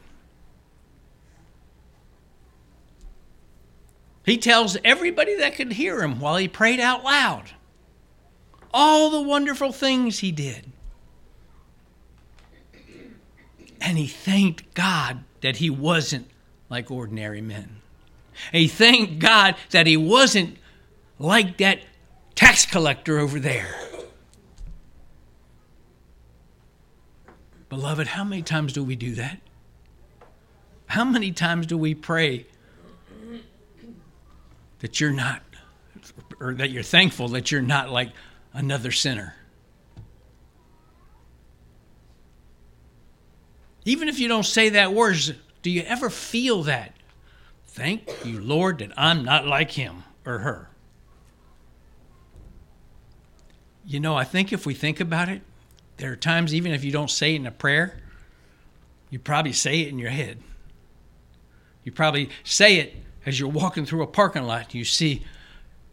He 4.26 4.38
tells 4.38 4.78
everybody 4.84 5.38
that 5.38 5.56
could 5.56 5.74
hear 5.74 6.02
him 6.02 6.20
while 6.20 6.38
he 6.38 6.48
prayed 6.48 6.80
out 6.80 7.04
loud 7.04 7.52
all 8.76 9.10
the 9.10 9.22
wonderful 9.22 9.72
things 9.72 10.20
he 10.20 10.34
did. 10.34 10.66
And 13.80 13.98
he 13.98 14.06
thanked 14.06 14.74
God 14.74 15.24
that 15.42 15.58
he 15.58 15.70
wasn't 15.70 16.30
like 16.70 16.92
ordinary 16.92 17.40
men. 17.40 17.78
He 18.52 18.68
thanked 18.68 19.20
God 19.20 19.56
that 19.70 19.88
he 19.88 19.96
wasn't 19.96 20.58
like 21.18 21.58
that 21.60 21.80
tax 22.36 22.66
collector 22.66 23.18
over 23.18 23.40
there. 23.40 23.74
Beloved, 27.70 28.08
how 28.08 28.26
many 28.26 28.42
times 28.42 28.74
do 28.74 28.84
we 28.84 28.98
do 28.98 29.16
that? 29.16 29.40
How 30.88 31.06
many 31.06 31.32
times 31.32 31.66
do 31.66 31.78
we 31.78 31.96
pray 31.96 32.46
that 34.80 35.00
you're 35.00 35.14
not, 35.14 35.42
or 36.40 36.54
that 36.56 36.72
you're 36.72 36.84
thankful 36.84 37.30
that 37.30 37.52
you're 37.52 37.62
not 37.62 37.90
like 37.90 38.10
another 38.56 38.92
sinner? 38.92 39.36
Even 43.86 44.08
if 44.08 44.18
you 44.18 44.28
don't 44.28 44.46
say 44.46 44.70
that 44.70 44.94
words, 44.94 45.32
do 45.62 45.70
you 45.70 45.84
ever 45.84 46.10
feel 46.10 46.64
that? 46.64 46.94
Thank 47.68 48.26
you, 48.26 48.40
Lord, 48.40 48.80
that 48.80 48.92
I'm 48.98 49.24
not 49.24 49.46
like 49.46 49.72
him 49.72 50.04
or 50.26 50.40
her. 50.40 50.70
You 53.86 54.00
know, 54.00 54.16
I 54.16 54.24
think 54.24 54.52
if 54.52 54.66
we 54.66 54.74
think 54.74 55.00
about 55.00 55.30
it, 55.30 55.44
there 55.98 56.12
are 56.12 56.16
times, 56.16 56.56
even 56.56 56.72
if 56.72 56.84
you 56.84 56.92
don't 56.92 57.12
say 57.12 57.34
it 57.34 57.38
in 57.38 57.46
a 57.46 57.52
prayer, 57.52 58.00
you 59.12 59.20
probably 59.20 59.54
say 59.54 59.82
it 59.82 59.90
in 59.90 60.00
your 60.00 60.10
head. 60.10 60.40
You 61.84 61.92
probably 61.92 62.30
say 62.44 62.78
it 62.78 62.96
as 63.26 63.40
you're 63.40 63.50
walking 63.50 63.86
through 63.86 64.02
a 64.02 64.08
parking 64.08 64.44
lot. 64.44 64.74
You 64.74 64.84
see, 64.84 65.24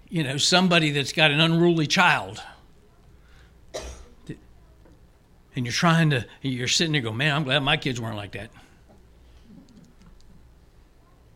you 0.08 0.22
know, 0.22 0.38
somebody 0.38 0.90
that's 0.90 1.12
got 1.12 1.30
an 1.30 1.40
unruly 1.40 1.86
child. 1.86 2.42
And 5.54 5.66
you're 5.66 5.72
trying 5.72 6.10
to, 6.10 6.26
you're 6.40 6.68
sitting 6.68 6.92
there 6.92 7.02
going, 7.02 7.16
man, 7.16 7.34
I'm 7.36 7.44
glad 7.44 7.62
my 7.62 7.76
kids 7.76 8.00
weren't 8.00 8.16
like 8.16 8.32
that. 8.32 8.50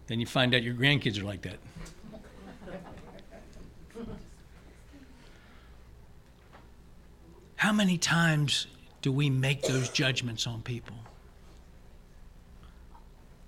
Then 0.06 0.20
you 0.20 0.26
find 0.26 0.54
out 0.54 0.62
your 0.62 0.74
grandkids 0.74 1.20
are 1.20 1.24
like 1.24 1.42
that. 1.42 1.58
How 7.56 7.72
many 7.72 7.98
times 7.98 8.66
do 9.02 9.10
we 9.10 9.28
make 9.28 9.62
those 9.62 9.88
judgments 9.88 10.46
on 10.46 10.62
people? 10.62 10.96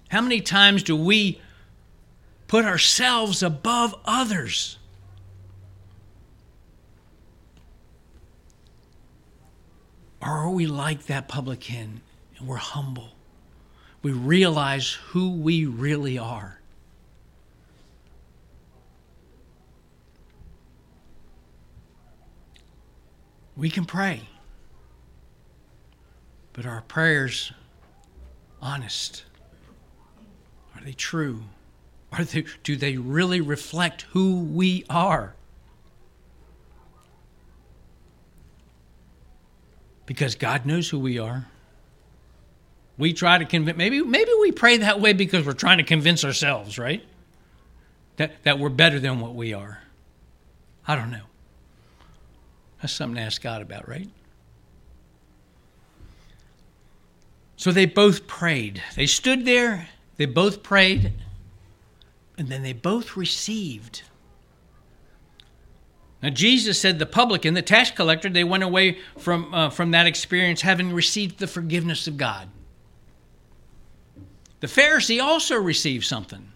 How 0.08 0.20
many 0.20 0.40
times 0.40 0.82
do 0.82 0.96
we 0.96 1.40
put 2.46 2.64
ourselves 2.64 3.42
above 3.42 3.94
others? 4.04 4.78
Or 10.20 10.28
are 10.28 10.50
we 10.50 10.66
like 10.66 11.06
that 11.06 11.28
publican 11.28 12.00
and 12.38 12.48
we're 12.48 12.56
humble? 12.56 13.12
we 14.02 14.12
realize 14.12 14.92
who 14.92 15.30
we 15.30 15.66
really 15.66 16.18
are. 16.18 16.60
We 23.56 23.70
can 23.70 23.84
pray, 23.86 24.22
but 26.52 26.64
are 26.64 26.74
our 26.76 26.82
prayers 26.82 27.52
honest? 28.62 29.24
Are 30.76 30.84
they 30.84 30.92
true? 30.92 31.42
Are 32.12 32.24
they, 32.24 32.44
do 32.62 32.76
they 32.76 32.96
really 32.96 33.40
reflect 33.40 34.02
who 34.12 34.40
we 34.40 34.84
are? 34.88 35.34
Because 40.08 40.36
God 40.36 40.64
knows 40.64 40.88
who 40.88 40.98
we 40.98 41.18
are. 41.18 41.44
We 42.96 43.12
try 43.12 43.36
to 43.36 43.44
convince 43.44 43.76
maybe 43.76 44.02
maybe 44.02 44.30
we 44.40 44.52
pray 44.52 44.78
that 44.78 45.02
way 45.02 45.12
because 45.12 45.44
we're 45.44 45.52
trying 45.52 45.76
to 45.78 45.84
convince 45.84 46.24
ourselves, 46.24 46.78
right? 46.78 47.04
That 48.16 48.42
that 48.44 48.58
we're 48.58 48.70
better 48.70 48.98
than 48.98 49.20
what 49.20 49.34
we 49.34 49.52
are. 49.52 49.82
I 50.86 50.96
don't 50.96 51.10
know. 51.10 51.26
That's 52.80 52.94
something 52.94 53.16
to 53.16 53.20
ask 53.20 53.42
God 53.42 53.60
about, 53.60 53.86
right? 53.86 54.08
So 57.56 57.70
they 57.70 57.84
both 57.84 58.26
prayed. 58.26 58.82
They 58.96 59.06
stood 59.06 59.44
there, 59.44 59.90
they 60.16 60.24
both 60.24 60.62
prayed, 60.62 61.12
and 62.38 62.48
then 62.48 62.62
they 62.62 62.72
both 62.72 63.14
received. 63.14 64.04
Now, 66.22 66.30
Jesus 66.30 66.80
said 66.80 66.98
the 66.98 67.06
publican, 67.06 67.54
the 67.54 67.62
tax 67.62 67.90
collector, 67.90 68.28
they 68.28 68.44
went 68.44 68.64
away 68.64 68.98
from, 69.16 69.54
uh, 69.54 69.70
from 69.70 69.92
that 69.92 70.06
experience 70.06 70.62
having 70.62 70.92
received 70.92 71.38
the 71.38 71.46
forgiveness 71.46 72.08
of 72.08 72.16
God. 72.16 72.48
The 74.60 74.66
Pharisee 74.66 75.22
also 75.22 75.56
received 75.56 76.04
something. 76.04 76.52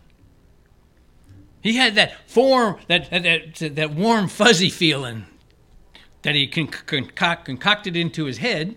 He 1.60 1.76
had 1.76 1.94
that 1.94 2.28
form, 2.28 2.78
that, 2.88 3.08
that, 3.10 3.76
that 3.76 3.94
warm, 3.94 4.26
fuzzy 4.26 4.68
feeling 4.68 5.26
that 6.22 6.34
he 6.34 6.48
concoct, 6.48 7.44
concocted 7.44 7.96
into 7.96 8.24
his 8.24 8.38
head 8.38 8.74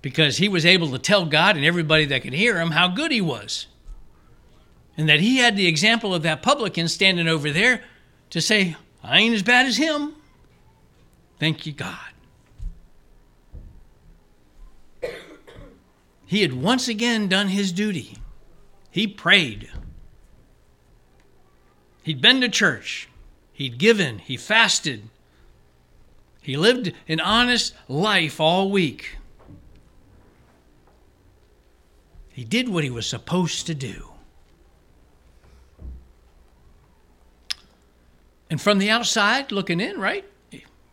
because 0.00 0.38
he 0.38 0.48
was 0.48 0.66
able 0.66 0.90
to 0.90 0.98
tell 0.98 1.24
God 1.24 1.56
and 1.56 1.64
everybody 1.64 2.04
that 2.06 2.22
could 2.22 2.32
hear 2.32 2.58
him 2.60 2.72
how 2.72 2.88
good 2.88 3.12
he 3.12 3.20
was. 3.20 3.66
And 4.96 5.08
that 5.08 5.20
he 5.20 5.38
had 5.38 5.56
the 5.56 5.68
example 5.68 6.12
of 6.12 6.22
that 6.24 6.42
publican 6.42 6.88
standing 6.88 7.28
over 7.28 7.52
there 7.52 7.84
to 8.30 8.40
say, 8.40 8.76
I 9.02 9.18
ain't 9.18 9.34
as 9.34 9.42
bad 9.42 9.66
as 9.66 9.76
him. 9.76 10.14
Thank 11.38 11.66
you, 11.66 11.72
God. 11.72 11.98
He 16.24 16.42
had 16.42 16.54
once 16.54 16.88
again 16.88 17.28
done 17.28 17.48
his 17.48 17.72
duty. 17.72 18.16
He 18.90 19.06
prayed. 19.06 19.70
He'd 22.02 22.20
been 22.20 22.40
to 22.40 22.48
church. 22.48 23.08
He'd 23.52 23.78
given. 23.78 24.18
He 24.18 24.36
fasted. 24.36 25.08
He 26.40 26.56
lived 26.56 26.92
an 27.08 27.20
honest 27.20 27.74
life 27.88 28.40
all 28.40 28.70
week. 28.70 29.18
He 32.30 32.44
did 32.44 32.68
what 32.68 32.82
he 32.82 32.90
was 32.90 33.06
supposed 33.06 33.66
to 33.66 33.74
do. 33.74 34.11
And 38.52 38.60
from 38.60 38.78
the 38.78 38.90
outside, 38.90 39.50
looking 39.50 39.80
in, 39.80 39.98
right? 39.98 40.26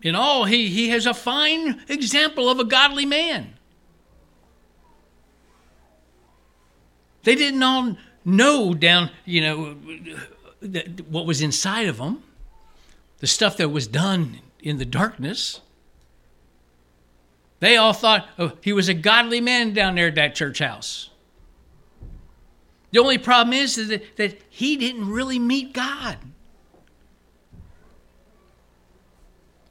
In 0.01 0.15
all, 0.15 0.45
he, 0.45 0.69
he 0.69 0.91
has 0.91 1.05
a 1.05 1.13
fine 1.13 1.81
example 1.89 2.49
of 2.49 2.57
a 2.57 2.63
godly 2.63 3.05
man. 3.05 3.55
They 7.23 7.35
didn't 7.35 7.61
all 7.61 7.97
know 8.23 8.73
down, 8.73 9.09
you 9.25 9.41
know, 9.41 9.75
what 11.09 11.25
was 11.25 11.41
inside 11.41 11.89
of 11.89 11.97
them, 11.97 12.23
the 13.17 13.27
stuff 13.27 13.57
that 13.57 13.67
was 13.67 13.87
done 13.87 14.39
in 14.61 14.77
the 14.77 14.85
darkness. 14.85 15.59
They 17.59 17.75
all 17.75 17.91
thought 17.91 18.29
oh, 18.37 18.53
he 18.61 18.71
was 18.71 18.87
a 18.87 18.93
godly 18.93 19.41
man 19.41 19.73
down 19.73 19.95
there 19.95 20.07
at 20.07 20.15
that 20.15 20.33
church 20.33 20.59
house. 20.59 21.09
The 22.91 22.99
only 22.99 23.17
problem 23.17 23.51
is 23.51 23.75
that, 23.89 24.15
that 24.15 24.41
he 24.49 24.77
didn't 24.77 25.09
really 25.09 25.39
meet 25.39 25.73
God. 25.73 26.19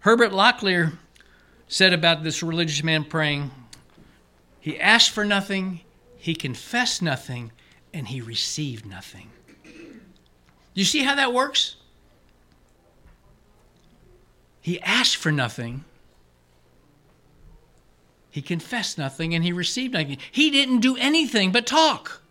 Herbert 0.08 0.32
Lockyer 0.32 0.94
said 1.66 1.92
about 1.92 2.22
this 2.22 2.42
religious 2.42 2.82
man 2.82 3.04
praying, 3.04 3.50
he 4.58 4.80
asked 4.80 5.10
for 5.10 5.22
nothing, 5.22 5.82
he 6.16 6.34
confessed 6.34 7.02
nothing, 7.02 7.52
and 7.92 8.08
he 8.08 8.22
received 8.22 8.86
nothing. 8.86 9.28
You 10.72 10.86
see 10.86 11.02
how 11.02 11.14
that 11.16 11.34
works? 11.34 11.76
He 14.62 14.80
asked 14.80 15.16
for 15.16 15.30
nothing. 15.30 15.84
He 18.30 18.40
confessed 18.40 18.96
nothing 18.96 19.34
and 19.34 19.44
he 19.44 19.52
received 19.52 19.92
nothing. 19.92 20.16
He 20.30 20.50
didn't 20.50 20.80
do 20.80 20.96
anything 20.96 21.52
but 21.52 21.66
talk. 21.66 22.22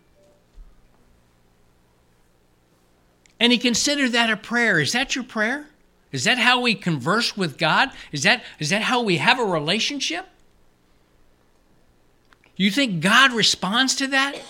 And 3.38 3.52
he 3.52 3.58
considered 3.58 4.10
that 4.10 4.30
a 4.30 4.36
prayer. 4.36 4.80
Is 4.80 4.90
that 4.94 5.14
your 5.14 5.22
prayer? 5.22 5.67
Is 6.10 6.24
that 6.24 6.38
how 6.38 6.60
we 6.60 6.74
converse 6.74 7.36
with 7.36 7.58
God? 7.58 7.90
Is 8.12 8.22
that, 8.22 8.42
is 8.58 8.70
that 8.70 8.82
how 8.82 9.02
we 9.02 9.18
have 9.18 9.38
a 9.38 9.44
relationship? 9.44 10.26
You 12.56 12.70
think 12.70 13.00
God 13.00 13.32
responds 13.32 13.94
to 13.96 14.06
that? 14.08 14.40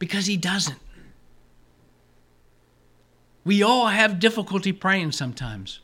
because 0.00 0.26
he 0.26 0.36
doesn't. 0.36 0.78
We 3.44 3.62
all 3.62 3.86
have 3.86 4.18
difficulty 4.18 4.72
praying 4.72 5.12
sometimes. 5.12 5.80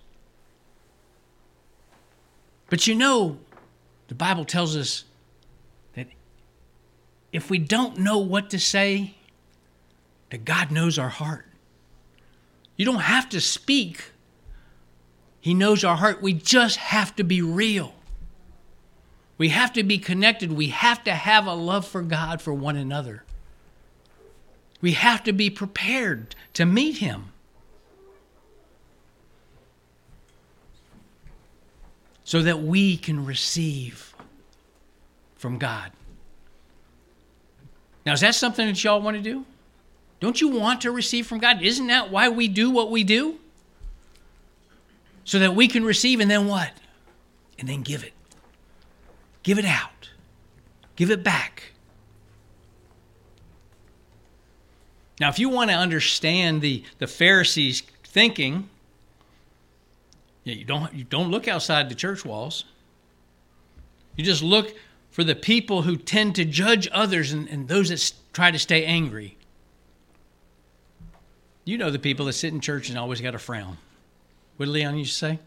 But 2.69 2.87
you 2.89 2.97
know, 2.97 3.39
the 4.09 4.15
Bible 4.15 4.45
tells 4.45 4.77
us 4.77 5.05
that 5.95 6.09
if 7.33 7.49
we 7.49 7.59
don't 7.59 7.99
know 7.99 8.19
what 8.19 8.51
to 8.51 8.59
say, 8.59 9.15
that 10.31 10.45
God 10.45 10.73
knows 10.73 10.99
our 10.99 11.09
heart. 11.09 11.46
You 12.77 12.85
don't 12.85 13.01
have 13.01 13.29
to 13.31 13.41
speak. 13.41 14.11
He 15.41 15.55
knows 15.55 15.85
our 15.85 15.97
heart. 15.97 16.21
We 16.21 16.35
just 16.35 16.77
have 16.77 17.17
to 17.17 17.25
be 17.25 17.41
real. 17.41 17.95
We 19.39 19.51
have 19.51 19.73
to 19.75 19.83
be 19.83 19.99
connected. 19.99 20.53
We 20.53 20.69
have 20.69 21.05
to 21.05 21.13
have 21.13 21.47
a 21.47 21.55
love 21.55 21.87
for 21.87 22.03
God 22.03 22.41
for 22.41 22.53
one 22.53 22.77
another. 22.77 23.25
We 24.81 24.93
have 24.93 25.25
to 25.25 25.33
be 25.33 25.51
prepared 25.51 26.35
to 26.55 26.67
meet 26.67 26.99
Him. 26.99 27.33
So 32.25 32.43
that 32.43 32.61
we 32.61 32.97
can 32.97 33.25
receive 33.25 34.15
from 35.37 35.59
God. 35.59 35.93
Now, 38.05 38.15
is 38.15 38.21
that 38.21 38.35
something 38.35 38.67
that 38.67 38.83
y'all 38.83 39.01
want 39.01 39.17
to 39.17 39.23
do? 39.23 39.45
Don't 40.27 40.41
you 40.41 40.49
want 40.49 40.81
to 40.81 40.91
receive 40.91 41.25
from 41.25 41.39
God? 41.39 41.63
Isn't 41.63 41.87
that 41.87 42.11
why 42.11 42.29
we 42.29 42.49
do 42.49 42.69
what 42.69 42.91
we 42.91 43.05
do? 43.05 43.37
So 45.23 45.39
that 45.39 45.55
we 45.55 45.69
can 45.69 45.85
receive 45.85 46.19
and 46.19 46.29
then 46.29 46.49
what? 46.49 46.73
And 47.61 47.69
then 47.69 47.83
give 47.83 48.03
it. 48.03 48.13
Give 49.45 49.57
it 49.57 49.65
out. 49.65 50.11
Give 50.97 51.13
it 51.13 51.23
back. 51.23 51.71
Now, 55.21 55.29
if 55.29 55.39
you 55.39 55.49
want 55.49 55.71
to 55.71 55.77
understand 55.77 56.61
the, 56.61 56.83
the 56.99 57.07
Pharisees' 57.07 57.85
thinking, 58.03 58.69
yeah, 60.43 60.57
you 60.57 60.65
don't, 60.65 60.93
you 60.93 61.05
don't 61.05 61.31
look 61.31 61.47
outside 61.47 61.89
the 61.89 61.95
church 61.95 62.25
walls. 62.25 62.65
You 64.17 64.25
just 64.25 64.43
look 64.43 64.75
for 65.09 65.23
the 65.23 65.37
people 65.37 65.83
who 65.83 65.97
tend 65.97 66.35
to 66.35 66.45
judge 66.45 66.89
others 66.91 67.31
and, 67.31 67.49
and 67.49 67.69
those 67.69 67.91
that 67.91 68.13
try 68.33 68.51
to 68.51 68.59
stay 68.59 68.85
angry. 68.85 69.37
You 71.67 71.77
know 71.77 71.91
the 71.91 71.99
people 71.99 72.27
that 72.27 72.33
sit 72.33 72.55
in 72.55 72.61
church 72.61 72.89
and 72.89 72.99
always 72.99 73.21
got 73.21 73.35
a 73.35 73.39
frown. 73.39 73.77
What 74.57 74.67
did 74.67 74.73
Leon 74.73 74.97
used 74.97 75.13
to 75.15 75.19
say? 75.19 75.39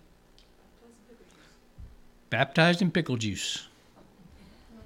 Baptized 2.29 2.81
in 2.81 2.91
pickle 2.91 3.15
juice. 3.15 3.65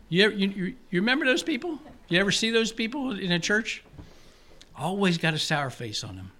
You, 0.09 0.25
ever, 0.25 0.33
you, 0.33 0.47
you 0.91 1.01
remember 1.01 1.25
those 1.25 1.41
people? 1.41 1.79
You 2.07 2.19
ever 2.19 2.31
see 2.31 2.51
those 2.51 2.71
people 2.71 3.19
in 3.19 3.31
a 3.31 3.39
church? 3.39 3.83
Always 4.77 5.17
got 5.17 5.33
a 5.33 5.39
sour 5.39 5.71
face 5.71 6.03
on 6.03 6.15
them. 6.15 6.31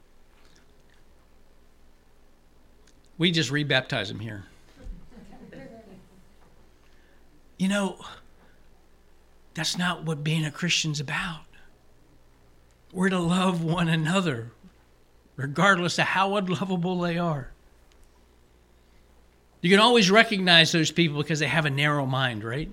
We 3.18 3.32
just 3.32 3.52
rebaptize 3.52 4.10
them 4.10 4.20
here. 4.20 4.46
You 7.58 7.68
know, 7.68 7.98
that's 9.56 9.76
not 9.76 10.04
what 10.04 10.24
being 10.24 10.46
a 10.46 10.52
Christian's 10.52 11.00
about. 11.00 11.46
We're 12.92 13.10
to 13.10 13.20
love 13.20 13.64
one 13.64 13.88
another, 13.90 14.52
regardless 15.36 15.98
of 15.98 16.06
how 16.06 16.36
unlovable 16.36 17.00
they 17.00 17.18
are. 17.18 17.52
You 19.62 19.70
can 19.70 19.80
always 19.80 20.12
recognize 20.12 20.72
those 20.72 20.92
people 20.92 21.22
because 21.22 21.40
they 21.40 21.48
have 21.48 21.66
a 21.66 21.70
narrow 21.70 22.06
mind, 22.06 22.44
right? 22.44 22.70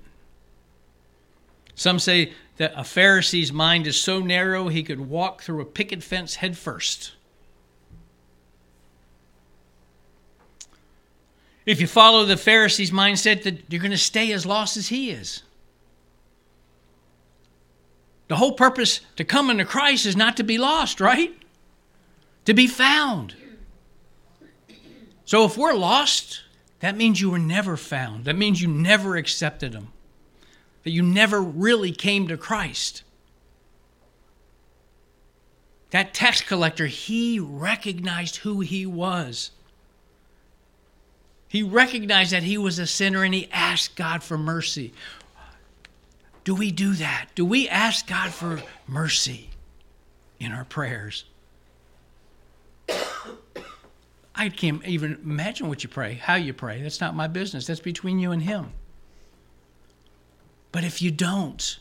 Some 1.74 1.98
say 1.98 2.32
that 2.56 2.72
a 2.76 2.84
Pharisee's 2.84 3.52
mind 3.52 3.86
is 3.86 3.98
so 4.00 4.20
narrow 4.20 4.68
he 4.68 4.82
could 4.82 5.00
walk 5.00 5.42
through 5.42 5.60
a 5.60 5.64
picket 5.64 6.02
fence 6.02 6.34
headfirst. 6.36 7.12
If 11.64 11.80
you 11.80 11.86
follow 11.86 12.24
the 12.24 12.36
Pharisee's 12.36 12.90
mindset, 12.90 13.44
that 13.44 13.62
you're 13.68 13.80
going 13.80 13.92
to 13.92 13.96
stay 13.96 14.32
as 14.32 14.44
lost 14.44 14.76
as 14.76 14.88
he 14.88 15.10
is. 15.10 15.42
The 18.28 18.36
whole 18.36 18.52
purpose 18.52 19.00
to 19.16 19.24
come 19.24 19.50
into 19.50 19.64
Christ 19.64 20.04
is 20.04 20.16
not 20.16 20.36
to 20.36 20.42
be 20.42 20.58
lost, 20.58 21.00
right? 21.00 21.39
To 22.46 22.54
be 22.54 22.66
found. 22.66 23.34
So 25.24 25.44
if 25.44 25.56
we're 25.56 25.74
lost, 25.74 26.42
that 26.80 26.96
means 26.96 27.20
you 27.20 27.30
were 27.30 27.38
never 27.38 27.76
found. 27.76 28.24
That 28.24 28.36
means 28.36 28.60
you 28.60 28.68
never 28.68 29.16
accepted 29.16 29.74
him 29.74 29.92
that 30.82 30.90
you 30.90 31.02
never 31.02 31.40
really 31.40 31.92
came 31.92 32.28
to 32.28 32.36
Christ. 32.36 33.02
That 35.90 36.14
tax 36.14 36.40
collector, 36.40 36.86
he 36.86 37.38
recognized 37.38 38.36
who 38.36 38.60
he 38.60 38.86
was. 38.86 39.50
He 41.48 41.62
recognized 41.62 42.32
that 42.32 42.44
he 42.44 42.56
was 42.56 42.78
a 42.78 42.86
sinner 42.86 43.24
and 43.24 43.34
he 43.34 43.50
asked 43.50 43.96
God 43.96 44.22
for 44.22 44.38
mercy. 44.38 44.92
Do 46.44 46.54
we 46.54 46.70
do 46.70 46.94
that? 46.94 47.26
Do 47.34 47.44
we 47.44 47.68
ask 47.68 48.06
God 48.06 48.30
for 48.30 48.62
mercy 48.86 49.50
in 50.38 50.52
our 50.52 50.64
prayers? 50.64 51.24
I 54.40 54.48
can't 54.48 54.82
even 54.86 55.18
imagine 55.22 55.68
what 55.68 55.82
you 55.82 55.90
pray, 55.90 56.14
how 56.14 56.36
you 56.36 56.54
pray. 56.54 56.80
That's 56.80 56.98
not 56.98 57.14
my 57.14 57.26
business. 57.26 57.66
That's 57.66 57.78
between 57.78 58.18
you 58.18 58.32
and 58.32 58.42
Him. 58.42 58.72
But 60.72 60.82
if 60.82 61.02
you 61.02 61.10
don't, 61.10 61.78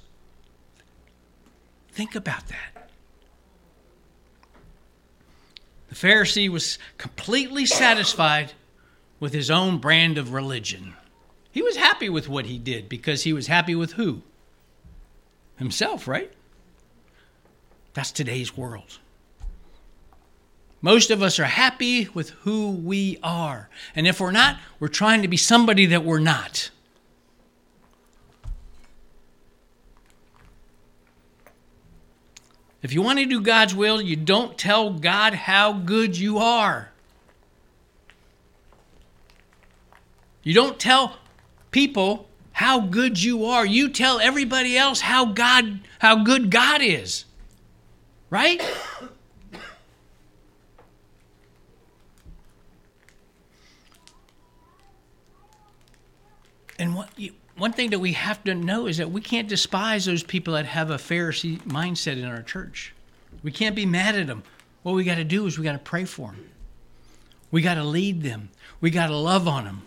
think 1.89 2.15
about 2.15 2.48
that. 2.48 2.89
The 5.88 5.95
Pharisee 5.95 6.50
was 6.50 6.78
completely 6.98 7.65
satisfied 7.65 8.52
with 9.22 9.32
his 9.32 9.50
own 9.50 9.78
brand 9.78 10.17
of 10.17 10.34
religion. 10.34 10.95
He 11.54 11.62
was 11.62 11.78
happy 11.78 12.10
with 12.10 12.28
what 12.28 12.45
he 12.45 12.58
did 12.58 12.89
because 12.89 13.24
he 13.24 13.32
was 13.32 13.48
happy 13.48 13.74
with 13.74 13.93
who? 13.93 14.22
Himself, 15.56 16.10
right? 16.10 16.34
That's 17.93 18.12
today's 18.12 18.58
world. 18.58 19.00
Most 20.82 21.12
of 21.12 21.22
us 21.22 21.39
are 21.39 21.46
happy 21.46 22.08
with 22.13 22.30
who 22.42 22.72
we 22.72 23.18
are. 23.22 23.70
And 23.96 24.08
if 24.08 24.20
we're 24.20 24.32
not, 24.32 24.58
we're 24.80 24.88
trying 24.88 25.22
to 25.22 25.28
be 25.28 25.38
somebody 25.38 25.86
that 25.88 26.06
we're 26.06 26.20
not. 26.20 26.70
If 32.82 32.94
you 32.94 33.02
want 33.02 33.20
to 33.20 33.26
do 33.26 33.42
God's 33.42 33.76
will, 33.76 34.02
you 34.02 34.15
don't 34.15 34.58
tell 34.58 34.94
God 34.94 35.34
how 35.34 35.74
good 35.74 36.18
you 36.18 36.38
are. 36.38 36.92
You 40.44 40.54
don't 40.54 40.80
tell 40.80 41.18
people 41.72 42.30
how 42.54 42.80
good 42.80 43.22
you 43.22 43.46
are. 43.46 43.65
You 43.65 43.89
tell 43.89 44.20
everybody 44.20 44.78
else 44.78 45.02
how 45.02 45.26
God 45.26 45.82
how 46.00 46.24
good 46.24 46.50
God 46.50 46.82
is. 46.82 47.26
Right? 48.30 48.62
And 56.80 56.96
what 56.96 57.10
you, 57.18 57.34
one 57.58 57.74
thing 57.74 57.89
that 57.89 58.00
we 58.00 58.13
have 58.13 58.42
to 58.46 58.56
know 58.56 58.88
is 58.88 58.98
that 58.98 59.12
we 59.12 59.20
can't 59.20 59.50
despise 59.50 60.06
those 60.06 60.24
people 60.24 60.54
that 60.54 60.65
have 60.65 60.89
a 60.89 60.96
Pharisee 60.96 61.60
mindset 61.63 62.18
in 62.18 62.24
our 62.24 62.42
church. 62.42 62.94
We 63.44 63.52
can't 63.52 63.76
be 63.76 63.86
mad 63.86 64.15
at 64.15 64.28
them. 64.28 64.44
What 64.82 64.96
we 64.96 65.04
got 65.04 65.15
to 65.15 65.26
do 65.26 65.46
is 65.46 65.60
we 65.60 65.65
got 65.65 65.74
to 65.74 65.78
pray 65.78 66.06
for 66.06 66.32
them. 66.32 66.50
We 67.52 67.62
got 67.62 67.74
to 67.76 67.84
lead 67.84 68.22
them. 68.22 68.50
We 68.80 68.92
got 68.92 69.08
to 69.08 69.15
love 69.18 69.46
on 69.46 69.65
them. 69.65 69.82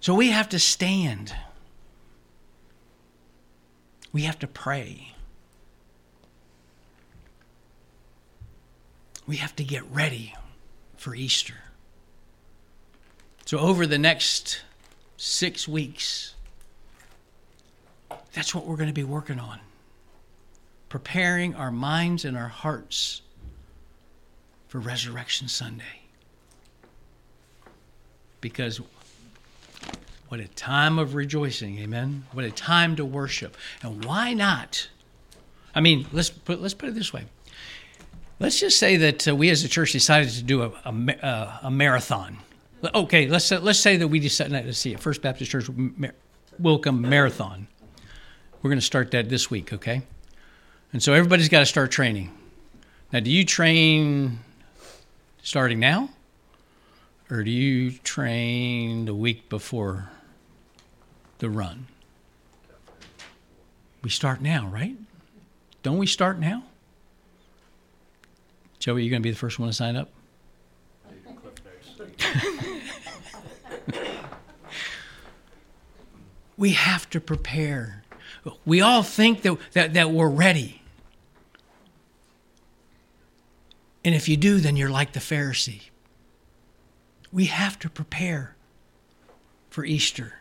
So 0.00 0.14
we 0.14 0.30
have 0.30 0.48
to 0.48 0.58
stand. 0.58 1.32
We 4.12 4.22
have 4.22 4.38
to 4.40 4.46
pray. 4.48 5.14
We 9.28 9.36
have 9.36 9.54
to 9.56 9.64
get 9.64 9.84
ready 9.92 10.34
for 11.06 11.14
Easter. 11.14 11.54
So, 13.44 13.60
over 13.60 13.86
the 13.86 13.96
next 13.96 14.62
six 15.16 15.68
weeks, 15.68 16.34
that's 18.34 18.52
what 18.52 18.66
we're 18.66 18.74
going 18.74 18.88
to 18.88 18.92
be 18.92 19.04
working 19.04 19.38
on. 19.38 19.60
Preparing 20.88 21.54
our 21.54 21.70
minds 21.70 22.24
and 22.24 22.36
our 22.36 22.48
hearts 22.48 23.22
for 24.66 24.80
Resurrection 24.80 25.46
Sunday. 25.46 26.02
Because 28.40 28.80
what 30.26 30.40
a 30.40 30.48
time 30.48 30.98
of 30.98 31.14
rejoicing, 31.14 31.78
amen. 31.78 32.24
What 32.32 32.44
a 32.44 32.50
time 32.50 32.96
to 32.96 33.04
worship. 33.04 33.56
And 33.80 34.04
why 34.04 34.34
not? 34.34 34.88
I 35.72 35.80
mean, 35.80 36.08
let's 36.12 36.30
put 36.30 36.60
let's 36.60 36.74
put 36.74 36.88
it 36.88 36.96
this 36.96 37.12
way. 37.12 37.26
Let's 38.38 38.60
just 38.60 38.78
say 38.78 38.98
that 38.98 39.28
uh, 39.28 39.34
we 39.34 39.48
as 39.48 39.64
a 39.64 39.68
church 39.68 39.92
decided 39.92 40.28
to 40.30 40.42
do 40.42 40.62
a, 40.62 40.68
a, 40.84 41.24
uh, 41.24 41.58
a 41.62 41.70
marathon. 41.70 42.38
Okay, 42.94 43.26
let's 43.28 43.50
uh, 43.50 43.60
let's 43.60 43.80
say 43.80 43.96
that 43.96 44.08
we 44.08 44.20
decided. 44.20 44.52
Let's 44.52 44.78
see, 44.78 44.94
First 44.94 45.22
Baptist 45.22 45.50
Church 45.50 45.68
Welcome 46.58 47.00
Marathon. 47.00 47.66
We're 48.60 48.70
going 48.70 48.78
to 48.78 48.84
start 48.84 49.10
that 49.12 49.30
this 49.30 49.50
week, 49.50 49.72
okay? 49.72 50.02
And 50.92 51.02
so 51.02 51.14
everybody's 51.14 51.48
got 51.48 51.60
to 51.60 51.66
start 51.66 51.90
training. 51.90 52.30
Now, 53.12 53.20
do 53.20 53.30
you 53.30 53.44
train 53.44 54.40
starting 55.42 55.80
now, 55.80 56.10
or 57.30 57.42
do 57.42 57.50
you 57.50 57.92
train 57.92 59.06
the 59.06 59.14
week 59.14 59.48
before 59.48 60.10
the 61.38 61.48
run? 61.48 61.86
We 64.02 64.10
start 64.10 64.42
now, 64.42 64.66
right? 64.66 64.96
Don't 65.82 65.98
we 65.98 66.06
start 66.06 66.38
now? 66.38 66.64
Joey, 68.78 69.04
you 69.04 69.10
going 69.10 69.22
to 69.22 69.26
be 69.26 69.30
the 69.30 69.36
first 69.36 69.58
one 69.58 69.68
to 69.68 69.74
sign 69.74 69.96
up? 69.96 70.10
we 76.56 76.72
have 76.72 77.08
to 77.10 77.20
prepare. 77.20 78.04
We 78.64 78.80
all 78.80 79.02
think 79.02 79.42
that, 79.42 79.58
that, 79.72 79.94
that 79.94 80.10
we're 80.10 80.28
ready. 80.28 80.82
And 84.04 84.14
if 84.14 84.28
you 84.28 84.36
do, 84.36 84.60
then 84.60 84.76
you're 84.76 84.90
like 84.90 85.12
the 85.12 85.20
Pharisee. 85.20 85.90
We 87.32 87.46
have 87.46 87.78
to 87.80 87.90
prepare 87.90 88.54
for 89.68 89.84
Easter. 89.84 90.34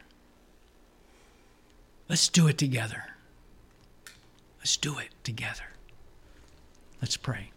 Let's 2.08 2.30
do 2.30 2.48
it 2.48 2.60
together. 2.60 3.06
Let's 4.60 4.78
do 4.78 5.00
it 5.00 5.10
together. 5.24 5.74
Let's 7.02 7.17
pray. 7.17 7.52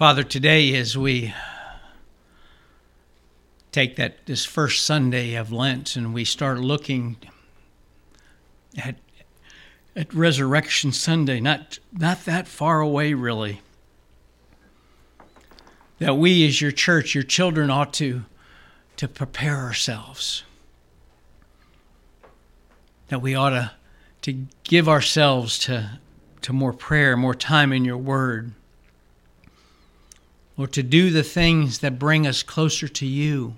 Father, 0.00 0.22
today 0.22 0.74
as 0.76 0.96
we 0.96 1.34
take 3.70 3.96
that 3.96 4.24
this 4.24 4.46
first 4.46 4.82
Sunday 4.86 5.34
of 5.34 5.52
Lent 5.52 5.94
and 5.94 6.14
we 6.14 6.24
start 6.24 6.58
looking 6.58 7.18
at 8.82 8.96
at 9.94 10.14
Resurrection 10.14 10.90
Sunday, 10.92 11.38
not 11.38 11.80
not 11.92 12.24
that 12.24 12.48
far 12.48 12.80
away 12.80 13.12
really. 13.12 13.60
That 15.98 16.16
we 16.16 16.48
as 16.48 16.62
your 16.62 16.72
church, 16.72 17.14
your 17.14 17.22
children 17.22 17.68
ought 17.68 17.92
to 17.92 18.24
to 18.96 19.06
prepare 19.06 19.58
ourselves. 19.58 20.44
That 23.08 23.20
we 23.20 23.34
ought 23.34 23.50
to 23.50 23.72
to 24.22 24.46
give 24.64 24.88
ourselves 24.88 25.58
to 25.58 26.00
to 26.40 26.54
more 26.54 26.72
prayer, 26.72 27.18
more 27.18 27.34
time 27.34 27.70
in 27.70 27.84
your 27.84 27.98
word 27.98 28.54
or 30.60 30.66
to 30.66 30.82
do 30.82 31.08
the 31.08 31.22
things 31.22 31.78
that 31.78 31.98
bring 31.98 32.26
us 32.26 32.42
closer 32.42 32.86
to 32.86 33.06
you. 33.06 33.54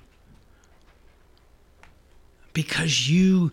Because 2.52 3.10
you 3.10 3.50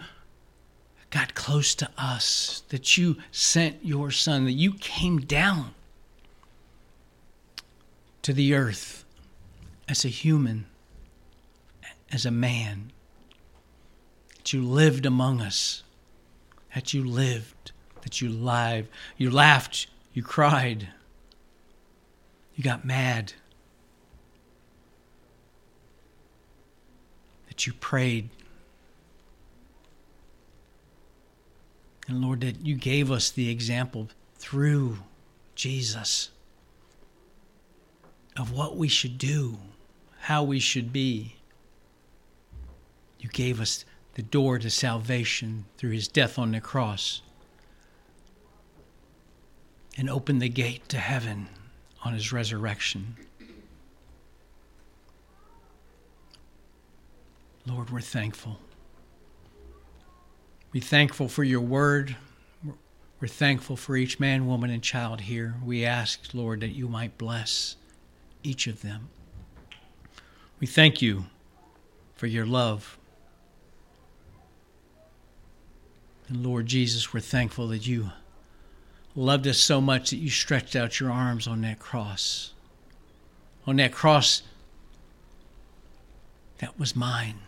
got 1.10 1.34
close 1.34 1.74
to 1.74 1.90
us, 1.98 2.62
that 2.70 2.96
you 2.96 3.18
sent 3.32 3.84
your 3.84 4.12
son, 4.12 4.46
that 4.46 4.52
you 4.52 4.74
came 4.74 5.18
down 5.18 5.74
to 8.22 8.34
the 8.34 8.54
earth 8.54 9.04
as 9.88 10.06
a 10.06 10.10
human, 10.10 10.68
as 12.12 12.28
a 12.28 12.32
man, 12.32 12.92
that 14.38 14.54
you 14.54 14.62
lived 14.62 15.08
among 15.08 15.42
us, 15.42 15.82
that 16.76 16.94
you 16.94 17.04
lived, 17.04 17.72
that 18.04 18.22
you 18.22 18.30
live, 18.30 18.88
you 19.18 19.32
laughed, 19.32 19.88
you 20.14 20.22
cried, 20.22 20.90
you 22.54 22.64
got 22.64 22.86
mad. 22.86 23.34
That 27.60 27.68
you 27.68 27.74
prayed. 27.74 28.30
And 32.08 32.22
Lord, 32.22 32.40
that 32.40 32.66
you 32.66 32.76
gave 32.76 33.12
us 33.12 33.30
the 33.32 33.50
example 33.50 34.08
through 34.38 35.00
Jesus 35.56 36.30
of 38.38 38.54
what 38.54 38.78
we 38.78 38.88
should 38.88 39.18
do, 39.18 39.58
how 40.22 40.42
we 40.42 40.62
should 40.62 40.94
be. 40.94 41.36
You 43.20 43.28
gave 43.28 43.60
us 43.60 43.84
the 44.14 44.22
door 44.22 44.58
to 44.60 44.70
salvation 44.70 45.66
through 45.76 45.92
his 45.92 46.08
death 46.08 46.40
on 46.40 46.54
the 46.54 46.62
cross 46.62 47.22
and 49.98 50.10
opened 50.10 50.42
the 50.42 50.48
gate 50.48 50.88
to 50.88 50.98
heaven 50.98 51.50
on 52.06 52.14
his 52.14 52.32
resurrection. 52.32 53.18
Lord, 57.70 57.92
we're 57.92 58.02
thankful. 58.02 58.60
We're 60.74 60.82
thankful 60.82 61.28
for 61.28 61.44
your 61.44 61.62
word. 61.62 62.16
We're 63.22 63.28
thankful 63.28 63.76
for 63.76 63.96
each 63.96 64.20
man, 64.20 64.48
woman, 64.48 64.72
and 64.72 64.82
child 64.82 65.22
here. 65.22 65.56
We 65.64 65.86
ask, 65.86 66.34
Lord, 66.34 66.62
that 66.62 66.70
you 66.70 66.88
might 66.88 67.18
bless 67.18 67.76
each 68.44 68.66
of 68.66 68.82
them. 68.82 69.10
We 70.60 70.66
thank 70.68 71.02
you 71.02 71.26
for 72.16 72.28
your 72.28 72.46
love. 72.46 72.98
And 76.28 76.44
Lord 76.44 76.66
Jesus, 76.66 77.14
we're 77.14 77.20
thankful 77.20 77.68
that 77.68 77.86
you 77.86 78.12
loved 79.16 79.46
us 79.48 79.60
so 79.60 79.80
much 79.80 80.10
that 80.10 80.18
you 80.18 80.30
stretched 80.30 80.76
out 80.76 81.00
your 81.00 81.12
arms 81.12 81.48
on 81.48 81.62
that 81.62 81.78
cross. 81.78 82.54
On 83.68 83.76
that 83.76 83.92
cross 83.92 84.42
that 86.60 86.80
was 86.80 86.96
mine. 86.96 87.40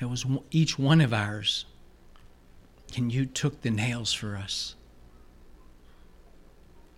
That 0.00 0.08
was 0.08 0.24
each 0.50 0.78
one 0.78 1.02
of 1.02 1.12
ours. 1.12 1.66
And 2.96 3.12
you 3.12 3.26
took 3.26 3.60
the 3.60 3.70
nails 3.70 4.12
for 4.12 4.34
us. 4.34 4.74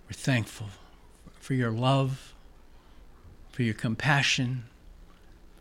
We're 0.07 0.15
thankful 0.15 0.69
for 1.41 1.55
your 1.55 1.73
love, 1.73 2.33
for 3.51 3.65
your 3.65 3.75
compassion, 3.75 4.65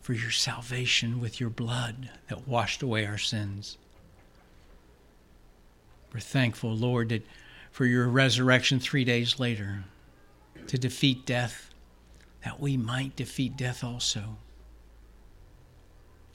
for 0.01 0.13
your 0.13 0.31
salvation 0.31 1.19
with 1.19 1.39
your 1.39 1.49
blood 1.49 2.09
that 2.27 2.47
washed 2.47 2.81
away 2.81 3.05
our 3.05 3.17
sins. 3.17 3.77
We're 6.13 6.19
thankful, 6.19 6.75
Lord, 6.75 7.09
that 7.09 7.25
for 7.71 7.85
your 7.85 8.07
resurrection 8.07 8.79
three 8.79 9.03
days 9.03 9.39
later 9.39 9.83
to 10.67 10.77
defeat 10.77 11.25
death, 11.25 11.71
that 12.43 12.59
we 12.59 12.77
might 12.77 13.15
defeat 13.15 13.57
death 13.57 13.83
also. 13.83 14.37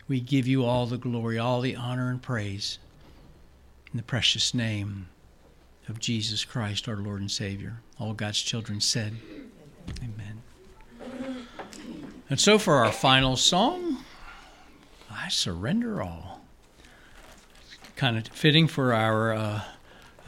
We 0.08 0.20
give 0.20 0.46
you 0.46 0.64
all 0.64 0.86
the 0.86 0.98
glory, 0.98 1.38
all 1.38 1.60
the 1.60 1.76
honor, 1.76 2.10
and 2.10 2.22
praise 2.22 2.78
in 3.92 3.96
the 3.96 4.02
precious 4.02 4.54
name 4.54 5.08
of 5.88 5.98
Jesus 5.98 6.44
Christ, 6.44 6.88
our 6.88 6.96
Lord 6.96 7.20
and 7.20 7.30
Savior. 7.30 7.80
All 7.98 8.12
God's 8.12 8.40
children 8.40 8.80
said, 8.80 9.16
Amen. 9.98 10.42
And 12.28 12.40
so 12.40 12.58
for 12.58 12.76
our 12.76 12.92
final 12.92 13.36
song, 13.36 14.04
I 15.10 15.28
surrender 15.28 16.02
all. 16.02 16.40
Kind 17.94 18.18
of 18.18 18.26
fitting 18.28 18.68
for 18.68 18.92
our 18.92 19.32
uh, 19.32 19.60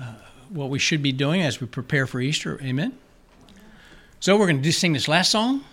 uh, 0.00 0.14
what 0.48 0.70
we 0.70 0.78
should 0.78 1.02
be 1.02 1.12
doing 1.12 1.42
as 1.42 1.60
we 1.60 1.66
prepare 1.66 2.06
for 2.06 2.20
Easter. 2.20 2.58
Amen. 2.62 2.96
So 4.20 4.36
we're 4.36 4.46
going 4.46 4.62
to 4.62 4.72
sing 4.72 4.92
this 4.92 5.08
last 5.08 5.30
song. 5.30 5.64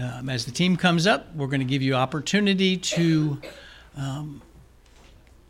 Um, 0.00 0.30
as 0.30 0.46
the 0.46 0.52
team 0.52 0.76
comes 0.76 1.06
up, 1.06 1.34
we're 1.34 1.48
going 1.48 1.60
to 1.60 1.66
give 1.66 1.82
you 1.82 1.94
opportunity 1.94 2.78
to 2.78 3.40
um, 3.96 4.40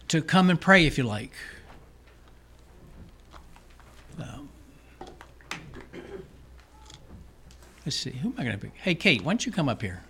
to 0.08 0.20
come 0.20 0.50
and 0.50 0.60
pray 0.60 0.84
if 0.86 0.98
you 0.98 1.04
like. 1.04 1.32
Um, 4.18 4.48
let's 7.86 7.96
see, 7.96 8.10
who 8.10 8.30
am 8.30 8.34
I 8.36 8.42
going 8.42 8.58
to 8.58 8.58
pick? 8.58 8.72
Hey, 8.74 8.96
Kate, 8.96 9.22
why 9.22 9.32
don't 9.32 9.46
you 9.46 9.52
come 9.52 9.68
up 9.68 9.80
here? 9.80 10.02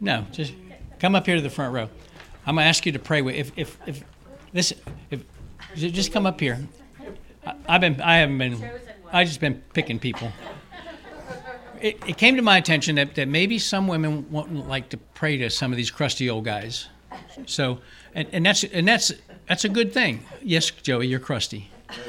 No, 0.00 0.26
just 0.30 0.52
come 1.00 1.14
up 1.14 1.26
here 1.26 1.36
to 1.36 1.42
the 1.42 1.50
front 1.50 1.74
row. 1.74 1.88
I'm 2.46 2.54
going 2.54 2.64
to 2.64 2.68
ask 2.68 2.86
you 2.86 2.92
to 2.92 2.98
pray 2.98 3.22
with. 3.22 3.34
If 3.34 3.52
if 3.56 3.78
if 3.86 4.04
this 4.52 4.72
if 5.10 5.24
just 5.74 6.12
come 6.12 6.26
up 6.26 6.38
here. 6.38 6.68
I, 7.44 7.54
I've 7.68 7.80
been 7.80 8.00
I 8.00 8.18
haven't 8.18 8.38
been 8.38 8.62
I 9.12 9.24
just 9.24 9.40
been 9.40 9.62
picking 9.72 9.98
people. 9.98 10.32
It, 11.80 12.02
it 12.06 12.16
came 12.16 12.36
to 12.36 12.42
my 12.42 12.58
attention 12.58 12.96
that, 12.96 13.14
that 13.14 13.28
maybe 13.28 13.58
some 13.58 13.86
women 13.86 14.26
wouldn't 14.30 14.68
like 14.68 14.88
to 14.90 14.96
pray 14.96 15.36
to 15.38 15.50
some 15.50 15.72
of 15.72 15.76
these 15.76 15.90
crusty 15.90 16.28
old 16.28 16.44
guys. 16.44 16.88
So, 17.46 17.80
and, 18.14 18.28
and 18.32 18.44
that's 18.44 18.64
and 18.64 18.86
that's 18.86 19.12
that's 19.46 19.64
a 19.64 19.68
good 19.68 19.92
thing. 19.92 20.24
Yes, 20.42 20.70
Joey, 20.70 21.06
you're 21.06 21.20
crusty. 21.20 21.70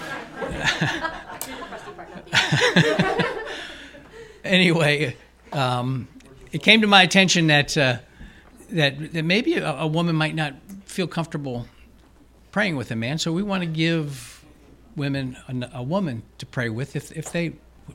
anyway, 4.44 5.16
um, 5.54 6.08
it 6.52 6.64
came 6.64 6.82
to 6.82 6.88
my 6.88 7.04
attention 7.04 7.48
that 7.48 7.78
uh, 7.78 8.00
that 8.72 9.14
that 9.14 9.24
maybe 9.24 9.56
a, 9.56 9.72
a 9.72 9.88
woman 9.88 10.16
might 10.16 10.36
not 10.36 10.56
feel 10.86 11.08
comfortable 11.08 11.68
praying 12.52 12.76
with 12.76 12.92
a 12.92 12.96
man. 12.96 13.20
So 13.20 13.32
we 13.32 13.44
want 13.44 13.62
to 13.62 13.68
give 13.68 14.39
women 15.00 15.38
a, 15.74 15.82
woman 15.82 16.22
to 16.38 16.46
pray 16.46 16.70
with 16.70 16.96
if, 16.96 17.12
if 17.14 17.32
they 17.32 17.54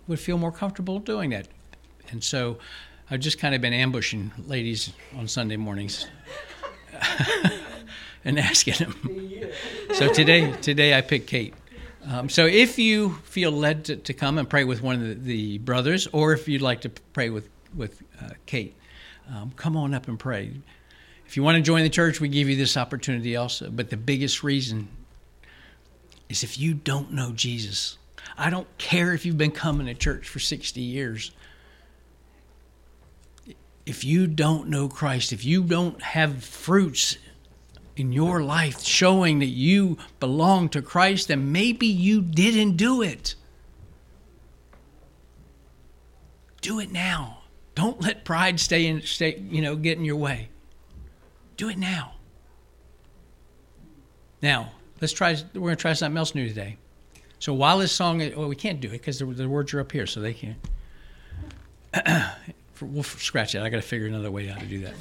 would 0.08 0.18
feel 0.18 0.38
more 0.38 0.50
comfortable 0.50 0.98
doing 0.98 1.30
that. 1.30 1.46
And 2.10 2.24
so 2.24 2.58
I've 3.10 3.20
just 3.20 3.38
kind 3.38 3.54
of 3.54 3.60
been 3.60 3.74
ambushing 3.74 4.32
ladies 4.46 4.92
on 5.16 5.28
Sunday 5.28 5.56
mornings 5.56 6.08
and 8.24 8.40
asking 8.40 8.74
them. 8.74 9.50
So 9.92 10.12
today, 10.12 10.50
today 10.62 10.96
I 10.96 11.02
picked 11.02 11.26
Kate. 11.28 11.54
Um, 12.06 12.28
so 12.28 12.46
if 12.46 12.78
you 12.78 13.10
feel 13.24 13.50
led 13.50 13.84
to, 13.86 13.96
to, 13.96 14.12
come 14.12 14.36
and 14.38 14.48
pray 14.48 14.64
with 14.64 14.82
one 14.82 14.96
of 14.96 15.00
the, 15.00 15.14
the, 15.14 15.58
brothers, 15.58 16.06
or 16.12 16.32
if 16.32 16.48
you'd 16.48 16.60
like 16.60 16.82
to 16.82 16.90
pray 16.90 17.30
with 17.30 17.48
with 17.74 18.02
uh, 18.22 18.30
Kate, 18.44 18.76
um, 19.34 19.52
come 19.56 19.74
on 19.74 19.94
up 19.94 20.06
and 20.06 20.18
pray. 20.18 20.52
If 21.26 21.36
you 21.36 21.42
want 21.42 21.56
to 21.56 21.62
join 21.62 21.82
the 21.82 21.88
church, 21.88 22.20
we 22.20 22.28
give 22.28 22.48
you 22.48 22.56
this 22.56 22.76
opportunity 22.76 23.36
also. 23.36 23.70
But 23.70 23.88
the 23.88 23.96
biggest 23.96 24.42
reason 24.42 24.88
is 26.28 26.42
if 26.42 26.58
you 26.58 26.74
don't 26.74 27.12
know 27.12 27.32
Jesus, 27.32 27.98
I 28.37 28.50
don't 28.50 28.66
care 28.78 29.12
if 29.12 29.24
you've 29.24 29.38
been 29.38 29.50
coming 29.50 29.87
to 29.87 29.94
church 29.94 30.28
for 30.28 30.38
60 30.38 30.80
years. 30.80 31.30
If 33.87 34.04
you 34.04 34.26
don't 34.26 34.68
know 34.68 34.88
Christ, 34.88 35.32
if 35.32 35.44
you 35.44 35.62
don't 35.62 36.00
have 36.00 36.42
fruits 36.42 37.18
in 37.96 38.12
your 38.12 38.42
life 38.42 38.82
showing 38.82 39.38
that 39.38 39.46
you 39.46 39.98
belong 40.20 40.68
to 40.70 40.82
Christ, 40.82 41.28
then 41.28 41.52
maybe 41.52 41.87
you 41.87 42.22
didn't 42.22 42.76
do 42.76 43.02
it. 43.02 43.34
Do 46.60 46.80
it 46.80 46.90
now. 46.90 47.42
Don't 47.74 48.00
let 48.00 48.24
pride 48.24 48.58
stay 48.58 48.87
in 48.87 49.02
stay, 49.02 49.38
you 49.50 49.60
know, 49.60 49.76
get 49.76 49.98
in 49.98 50.04
your 50.04 50.16
way. 50.16 50.48
Do 51.56 51.68
it 51.68 51.76
now. 51.76 52.14
Now, 54.40 54.72
let's 55.00 55.12
try. 55.12 55.37
We're 55.54 55.61
going 55.61 55.76
to 55.76 55.80
try 55.80 55.92
something 55.92 56.18
else 56.18 56.35
new 56.35 56.48
today. 56.48 56.76
So 57.38 57.52
while 57.52 57.78
this 57.78 57.92
song, 57.92 58.18
well, 58.37 58.48
we 58.48 58.57
can't 58.57 58.80
do 58.80 58.88
it 58.88 58.92
because 58.92 59.18
the, 59.18 59.26
the, 59.26 59.48
words 59.48 59.74
are 59.74 59.80
up 59.80 59.92
here, 59.92 60.07
so 60.07 60.20
they 60.20 60.35
can't. 60.35 60.57
we'll 62.80 63.02
scratch 63.02 63.52
that. 63.52 63.62
I 63.62 63.68
got 63.68 63.76
to 63.76 63.83
figure 63.83 64.07
another 64.07 64.30
way 64.30 64.46
how 64.46 64.59
to 64.59 64.66
do 64.66 64.80
that. 64.80 64.94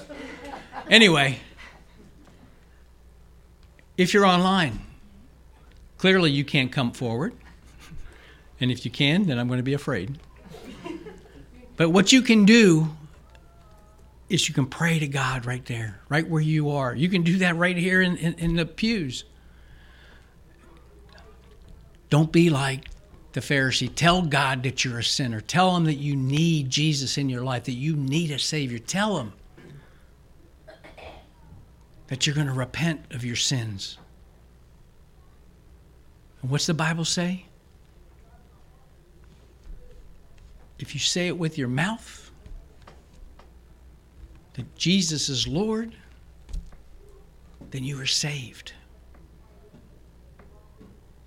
Anyway, 0.90 1.40
if 3.98 4.14
you're 4.14 4.26
online, 4.26 4.82
clearly 5.98 6.32
you 6.32 6.44
can't 6.44 6.72
come 6.72 6.92
forward, 6.92 7.34
and 8.60 8.72
if 8.72 8.84
you 8.84 8.92
can, 8.92 9.26
then 9.28 9.40
I'm 9.40 9.48
going 9.48 9.60
to 9.60 9.64
be 9.64 9.74
afraid. 9.74 10.20
But 11.76 11.90
what 11.90 12.12
you 12.12 12.22
can 12.22 12.46
do 12.46 12.90
is 14.30 14.48
you 14.48 14.54
can 14.54 14.66
pray 14.66 15.00
to 15.00 15.08
God 15.08 15.46
right 15.46 15.66
there, 15.66 16.00
right 16.10 16.28
where 16.28 16.42
you 16.42 16.72
are. 16.72 16.96
You 16.96 17.10
can 17.10 17.24
do 17.24 17.38
that 17.38 17.56
right 17.56 17.78
here 17.78 18.02
in, 18.02 18.18
in, 18.18 18.34
in 18.36 18.56
the 18.56 18.66
pews. 18.66 19.24
Don't 22.14 22.32
be 22.32 22.52
like 22.52 22.90
the 23.32 23.40
Pharisee. 23.40 23.90
Tell 23.96 24.22
God 24.22 24.62
that 24.62 24.86
you're 24.86 25.00
a 25.00 25.04
sinner. 25.04 25.42
Tell 25.42 25.76
him 25.76 25.86
that 25.86 25.96
you 25.96 26.16
need 26.16 26.70
Jesus 26.70 27.18
in 27.18 27.28
your 27.28 27.44
life, 27.44 27.64
that 27.64 27.72
you 27.72 27.96
need 27.96 28.30
a 28.30 28.38
Savior. 28.38 28.78
Tell 28.78 29.18
him 29.18 29.34
that 32.10 32.28
you're 32.28 32.36
going 32.36 32.46
to 32.46 32.54
repent 32.54 33.02
of 33.10 33.26
your 33.26 33.36
sins. 33.36 33.98
And 36.44 36.52
what's 36.52 36.68
the 36.68 36.76
Bible 36.76 37.04
say? 37.04 37.48
If 40.78 40.94
you 40.94 41.00
say 41.00 41.30
it 41.30 41.38
with 41.40 41.58
your 41.58 41.68
mouth, 41.68 42.30
that 44.54 44.76
Jesus 44.76 45.30
is 45.30 45.48
Lord, 45.48 45.96
then 47.72 47.84
you 47.84 48.00
are 48.00 48.06
saved. 48.06 48.74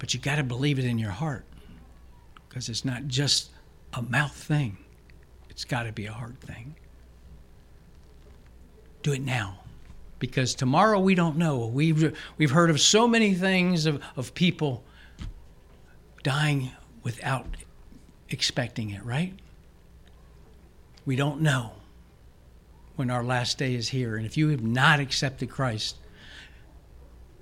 But 0.07 0.15
you 0.15 0.21
got 0.21 0.37
to 0.37 0.45
believe 0.45 0.79
it 0.79 0.85
in 0.85 1.01
your 1.01 1.11
heart 1.11 1.45
because 2.49 2.69
it's 2.69 2.85
not 2.85 3.09
just 3.09 3.51
a 3.93 4.03
mouth 4.03 4.33
thing, 4.33 4.79
it's 5.51 5.65
got 5.65 5.83
to 5.83 5.91
be 5.91 6.07
a 6.07 6.13
heart 6.13 6.37
thing. 6.39 6.77
Do 9.03 9.15
it 9.15 9.21
now 9.21 9.65
because 10.21 10.55
tomorrow 10.55 11.01
we 11.01 11.17
don't 11.17 11.37
know. 11.37 11.67
We've, 11.67 12.17
we've 12.39 12.53
heard 12.53 12.71
of 12.71 12.81
so 12.81 13.09
many 13.09 13.35
things 13.35 13.85
of, 13.85 14.01
of 14.15 14.33
people 14.33 14.85
dying 16.23 16.71
without 17.03 17.49
expecting 18.31 18.91
it, 18.91 19.05
right? 19.05 19.35
We 21.05 21.17
don't 21.17 21.41
know 21.41 21.73
when 22.95 23.11
our 23.11 23.25
last 23.25 23.59
day 23.59 23.75
is 23.75 23.89
here. 23.89 24.15
And 24.15 24.25
if 24.25 24.37
you 24.37 24.51
have 24.51 24.63
not 24.63 25.01
accepted 25.01 25.51
Christ, 25.51 25.97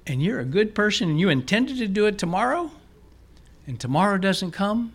and 0.07 0.23
you're 0.23 0.41
a 0.41 0.45
good 0.45 0.75
person 0.75 1.11
and 1.11 1.19
you 1.19 1.29
intended 1.29 1.79
to 1.79 1.89
do 1.89 2.07
it 2.07 2.19
tomorrow, 2.19 2.71
and 3.67 3.81
tomorrow 3.81 4.19
doesn't 4.19 4.51
come, 4.51 4.93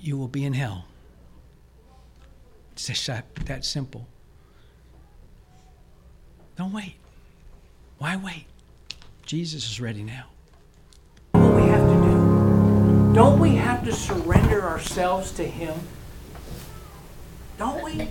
you 0.00 0.16
will 0.16 0.28
be 0.28 0.44
in 0.44 0.52
hell. 0.52 0.86
It's 2.72 2.86
just 2.86 3.06
that, 3.06 3.34
that 3.46 3.64
simple. 3.64 4.06
Don't 6.56 6.72
wait. 6.72 6.96
Why 7.98 8.16
wait? 8.16 8.46
Jesus 9.26 9.70
is 9.70 9.80
ready 9.80 10.02
now. 10.02 10.26
What 11.32 11.54
we 11.54 11.62
have 11.68 11.88
to 11.88 12.08
do? 12.08 13.12
Don't 13.14 13.38
we 13.38 13.56
have 13.56 13.84
to 13.84 13.92
surrender 13.92 14.62
ourselves 14.62 15.32
to 15.32 15.44
Him? 15.44 15.74
don't 17.62 17.84
we? 17.84 18.08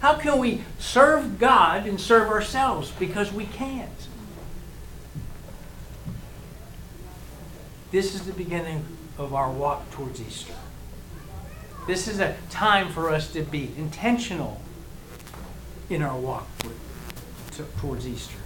How 0.00 0.14
can 0.14 0.38
we 0.38 0.62
serve 0.78 1.38
God 1.38 1.86
and 1.86 2.00
serve 2.00 2.28
ourselves? 2.28 2.90
Because 2.98 3.30
we 3.30 3.44
can't. 3.44 3.90
This 7.90 8.14
is 8.14 8.22
the 8.22 8.32
beginning 8.32 8.84
of 9.18 9.34
our 9.34 9.50
walk 9.50 9.90
towards 9.90 10.20
Easter. 10.20 10.54
This 11.88 12.06
is 12.06 12.20
a 12.20 12.36
time 12.48 12.88
for 12.92 13.10
us 13.10 13.32
to 13.32 13.42
be 13.42 13.72
intentional 13.76 14.60
in 15.88 16.00
our 16.00 16.16
walk 16.16 16.46
towards 17.80 18.06
Easter. 18.06 18.38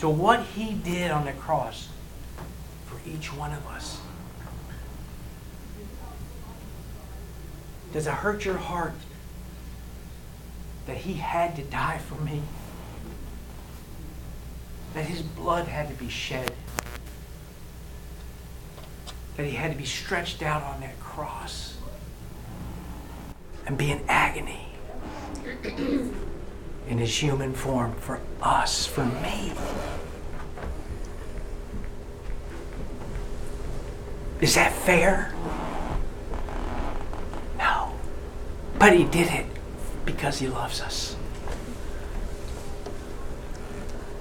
To 0.00 0.10
what 0.10 0.42
He 0.42 0.74
did 0.74 1.10
on 1.10 1.24
the 1.24 1.32
cross 1.32 1.88
for 2.86 3.00
each 3.08 3.32
one 3.32 3.52
of 3.52 3.66
us. 3.66 3.98
Does 7.94 8.06
it 8.06 8.12
hurt 8.12 8.44
your 8.44 8.58
heart 8.58 8.92
that 10.86 10.98
He 10.98 11.14
had 11.14 11.56
to 11.56 11.62
die 11.62 11.98
for 11.98 12.20
me? 12.22 12.42
That 14.92 15.06
His 15.06 15.22
blood 15.22 15.66
had 15.66 15.88
to 15.88 15.94
be 15.94 16.10
shed? 16.10 16.52
That 19.36 19.46
He 19.46 19.52
had 19.52 19.72
to 19.72 19.78
be 19.78 19.84
stretched 19.84 20.42
out 20.42 20.62
on 20.62 20.80
that 20.80 20.98
cross 21.00 21.76
and 23.66 23.76
be 23.78 23.90
in 23.90 24.02
agony 24.08 24.66
in 26.88 26.98
His 26.98 27.22
human 27.22 27.54
form 27.54 27.94
for 27.94 28.20
us, 28.42 28.86
for 28.86 29.04
me? 29.04 29.52
Is 34.40 34.54
that 34.54 34.72
fair? 34.72 35.32
No. 37.58 37.92
But 38.78 38.96
he 38.96 39.04
did 39.04 39.28
it 39.28 39.46
because 40.06 40.38
he 40.38 40.48
loves 40.48 40.80
us. 40.80 41.14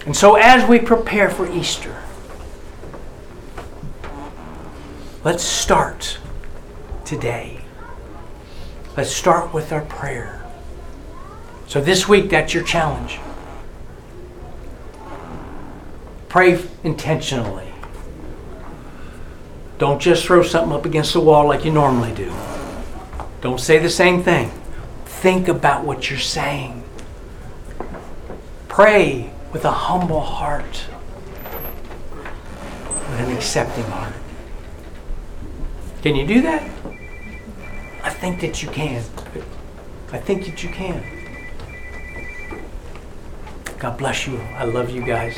And 0.06 0.16
so, 0.16 0.36
as 0.36 0.68
we 0.68 0.80
prepare 0.80 1.30
for 1.30 1.50
Easter, 1.50 1.96
let's 5.24 5.44
start 5.44 6.18
today. 7.06 7.62
Let's 8.96 9.12
start 9.12 9.54
with 9.54 9.72
our 9.72 9.82
prayer. 9.82 10.46
So, 11.68 11.82
this 11.82 12.08
week, 12.08 12.30
that's 12.30 12.54
your 12.54 12.64
challenge. 12.64 13.20
Pray 16.30 16.64
intentionally. 16.84 17.68
Don't 19.78 20.02
just 20.02 20.26
throw 20.26 20.44
something 20.44 20.74
up 20.74 20.86
against 20.86 21.14
the 21.14 21.20
wall 21.20 21.48
like 21.48 21.64
you 21.64 21.72
normally 21.72 22.14
do. 22.14 22.34
Don't 23.42 23.60
say 23.60 23.78
the 23.78 23.90
same 23.90 24.24
thing. 24.24 24.52
Think 25.06 25.48
about 25.48 25.86
what 25.86 26.10
you're 26.10 26.20
saying. 26.20 26.84
Pray 28.68 29.32
with 29.52 29.66
a 29.66 29.72
humble 29.72 30.22
heart, 30.22 30.86
with 32.14 33.20
an 33.20 33.36
accepting 33.36 33.86
heart. 33.86 34.19
Can 36.02 36.16
you 36.16 36.26
do 36.26 36.42
that? 36.42 36.64
I 38.04 38.10
think 38.10 38.40
that 38.42 38.64
you 38.64 38.70
can. 38.70 39.04
I 40.12 40.18
think 40.18 40.46
that 40.46 40.64
you 40.64 40.70
can. 40.70 41.04
God 43.78 43.98
bless 43.98 44.28
you. 44.28 44.38
I 44.56 44.66
love 44.66 44.90
you 44.90 45.02
guys. 45.06 45.38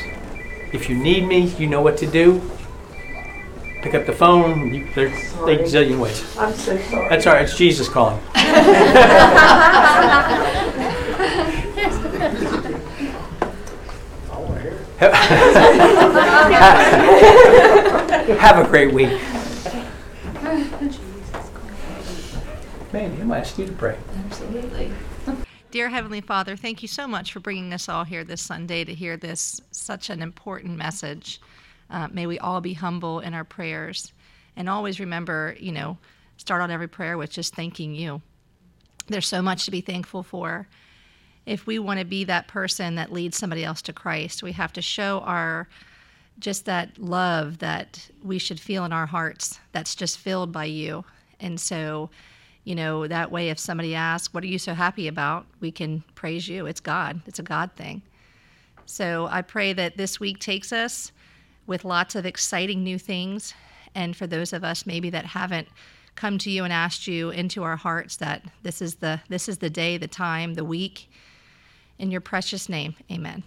If 0.72 0.88
you 0.88 0.96
need 0.96 1.26
me, 1.26 1.48
you 1.58 1.66
know 1.66 1.82
what 1.82 1.96
to 1.98 2.06
do 2.06 2.40
pick 3.82 3.94
up 3.94 4.06
the 4.06 4.12
phone. 4.12 4.72
You, 4.72 4.88
there's 4.94 5.12
a 5.12 5.58
zillion 5.64 5.98
ways. 5.98 6.24
I'm 6.38 6.54
so 6.54 6.78
sorry. 6.78 7.08
That's 7.08 7.26
all 7.26 7.34
right. 7.34 7.42
It's 7.42 7.56
Jesus 7.56 7.88
calling. 7.88 8.20
Have 18.38 18.64
a 18.64 18.68
great 18.68 18.94
week. 18.94 19.20
Man, 22.92 23.16
he 23.16 23.22
might 23.22 23.38
ask 23.38 23.56
you 23.56 23.66
to 23.66 23.72
pray. 23.72 23.96
Absolutely. 24.26 24.92
Dear 25.70 25.88
Heavenly 25.88 26.20
Father, 26.20 26.56
thank 26.56 26.82
you 26.82 26.88
so 26.88 27.08
much 27.08 27.32
for 27.32 27.40
bringing 27.40 27.72
us 27.72 27.88
all 27.88 28.04
here 28.04 28.22
this 28.22 28.42
Sunday 28.42 28.84
to 28.84 28.92
hear 28.92 29.16
this 29.16 29.62
such 29.70 30.10
an 30.10 30.20
important 30.20 30.76
message. 30.76 31.40
Uh, 31.88 32.08
may 32.12 32.26
we 32.26 32.38
all 32.38 32.60
be 32.60 32.74
humble 32.74 33.20
in 33.20 33.32
our 33.32 33.44
prayers 33.44 34.12
and 34.56 34.68
always 34.68 35.00
remember, 35.00 35.56
you 35.58 35.72
know, 35.72 35.96
start 36.36 36.60
out 36.60 36.68
every 36.68 36.88
prayer 36.88 37.16
with 37.16 37.30
just 37.30 37.54
thanking 37.54 37.94
you. 37.94 38.20
There's 39.06 39.26
so 39.26 39.40
much 39.40 39.64
to 39.64 39.70
be 39.70 39.80
thankful 39.80 40.22
for. 40.22 40.68
If 41.46 41.66
we 41.66 41.78
want 41.78 41.98
to 41.98 42.04
be 42.04 42.24
that 42.24 42.46
person 42.46 42.96
that 42.96 43.10
leads 43.10 43.38
somebody 43.38 43.64
else 43.64 43.80
to 43.82 43.94
Christ, 43.94 44.42
we 44.42 44.52
have 44.52 44.72
to 44.74 44.82
show 44.82 45.20
our 45.20 45.66
just 46.38 46.66
that 46.66 46.98
love 46.98 47.58
that 47.58 48.10
we 48.22 48.38
should 48.38 48.60
feel 48.60 48.84
in 48.84 48.92
our 48.92 49.06
hearts 49.06 49.58
that's 49.72 49.94
just 49.94 50.18
filled 50.18 50.52
by 50.52 50.66
you. 50.66 51.06
And 51.40 51.58
so, 51.58 52.10
you 52.64 52.74
know, 52.74 53.06
that 53.06 53.32
way, 53.32 53.50
if 53.50 53.58
somebody 53.58 53.94
asks, 53.94 54.32
What 54.32 54.44
are 54.44 54.48
you 54.48 54.58
so 54.58 54.74
happy 54.74 55.08
about? 55.08 55.46
we 55.60 55.70
can 55.70 56.04
praise 56.14 56.48
you. 56.48 56.66
It's 56.66 56.80
God, 56.80 57.22
it's 57.26 57.38
a 57.38 57.42
God 57.42 57.70
thing. 57.76 58.02
So 58.86 59.28
I 59.30 59.42
pray 59.42 59.72
that 59.72 59.96
this 59.96 60.20
week 60.20 60.38
takes 60.38 60.72
us 60.72 61.12
with 61.66 61.84
lots 61.84 62.14
of 62.14 62.26
exciting 62.26 62.82
new 62.82 62.98
things. 62.98 63.54
And 63.94 64.16
for 64.16 64.26
those 64.26 64.52
of 64.52 64.64
us 64.64 64.86
maybe 64.86 65.10
that 65.10 65.26
haven't 65.26 65.68
come 66.14 66.38
to 66.38 66.50
you 66.50 66.64
and 66.64 66.72
asked 66.72 67.06
you 67.06 67.30
into 67.30 67.62
our 67.62 67.76
hearts 67.76 68.16
that 68.16 68.42
this 68.62 68.82
is 68.82 68.96
the 68.96 69.20
this 69.28 69.48
is 69.48 69.58
the 69.58 69.70
day, 69.70 69.96
the 69.96 70.08
time, 70.08 70.54
the 70.54 70.64
week. 70.64 71.10
In 71.98 72.10
your 72.10 72.20
precious 72.20 72.68
name, 72.68 72.96
amen. 73.10 73.44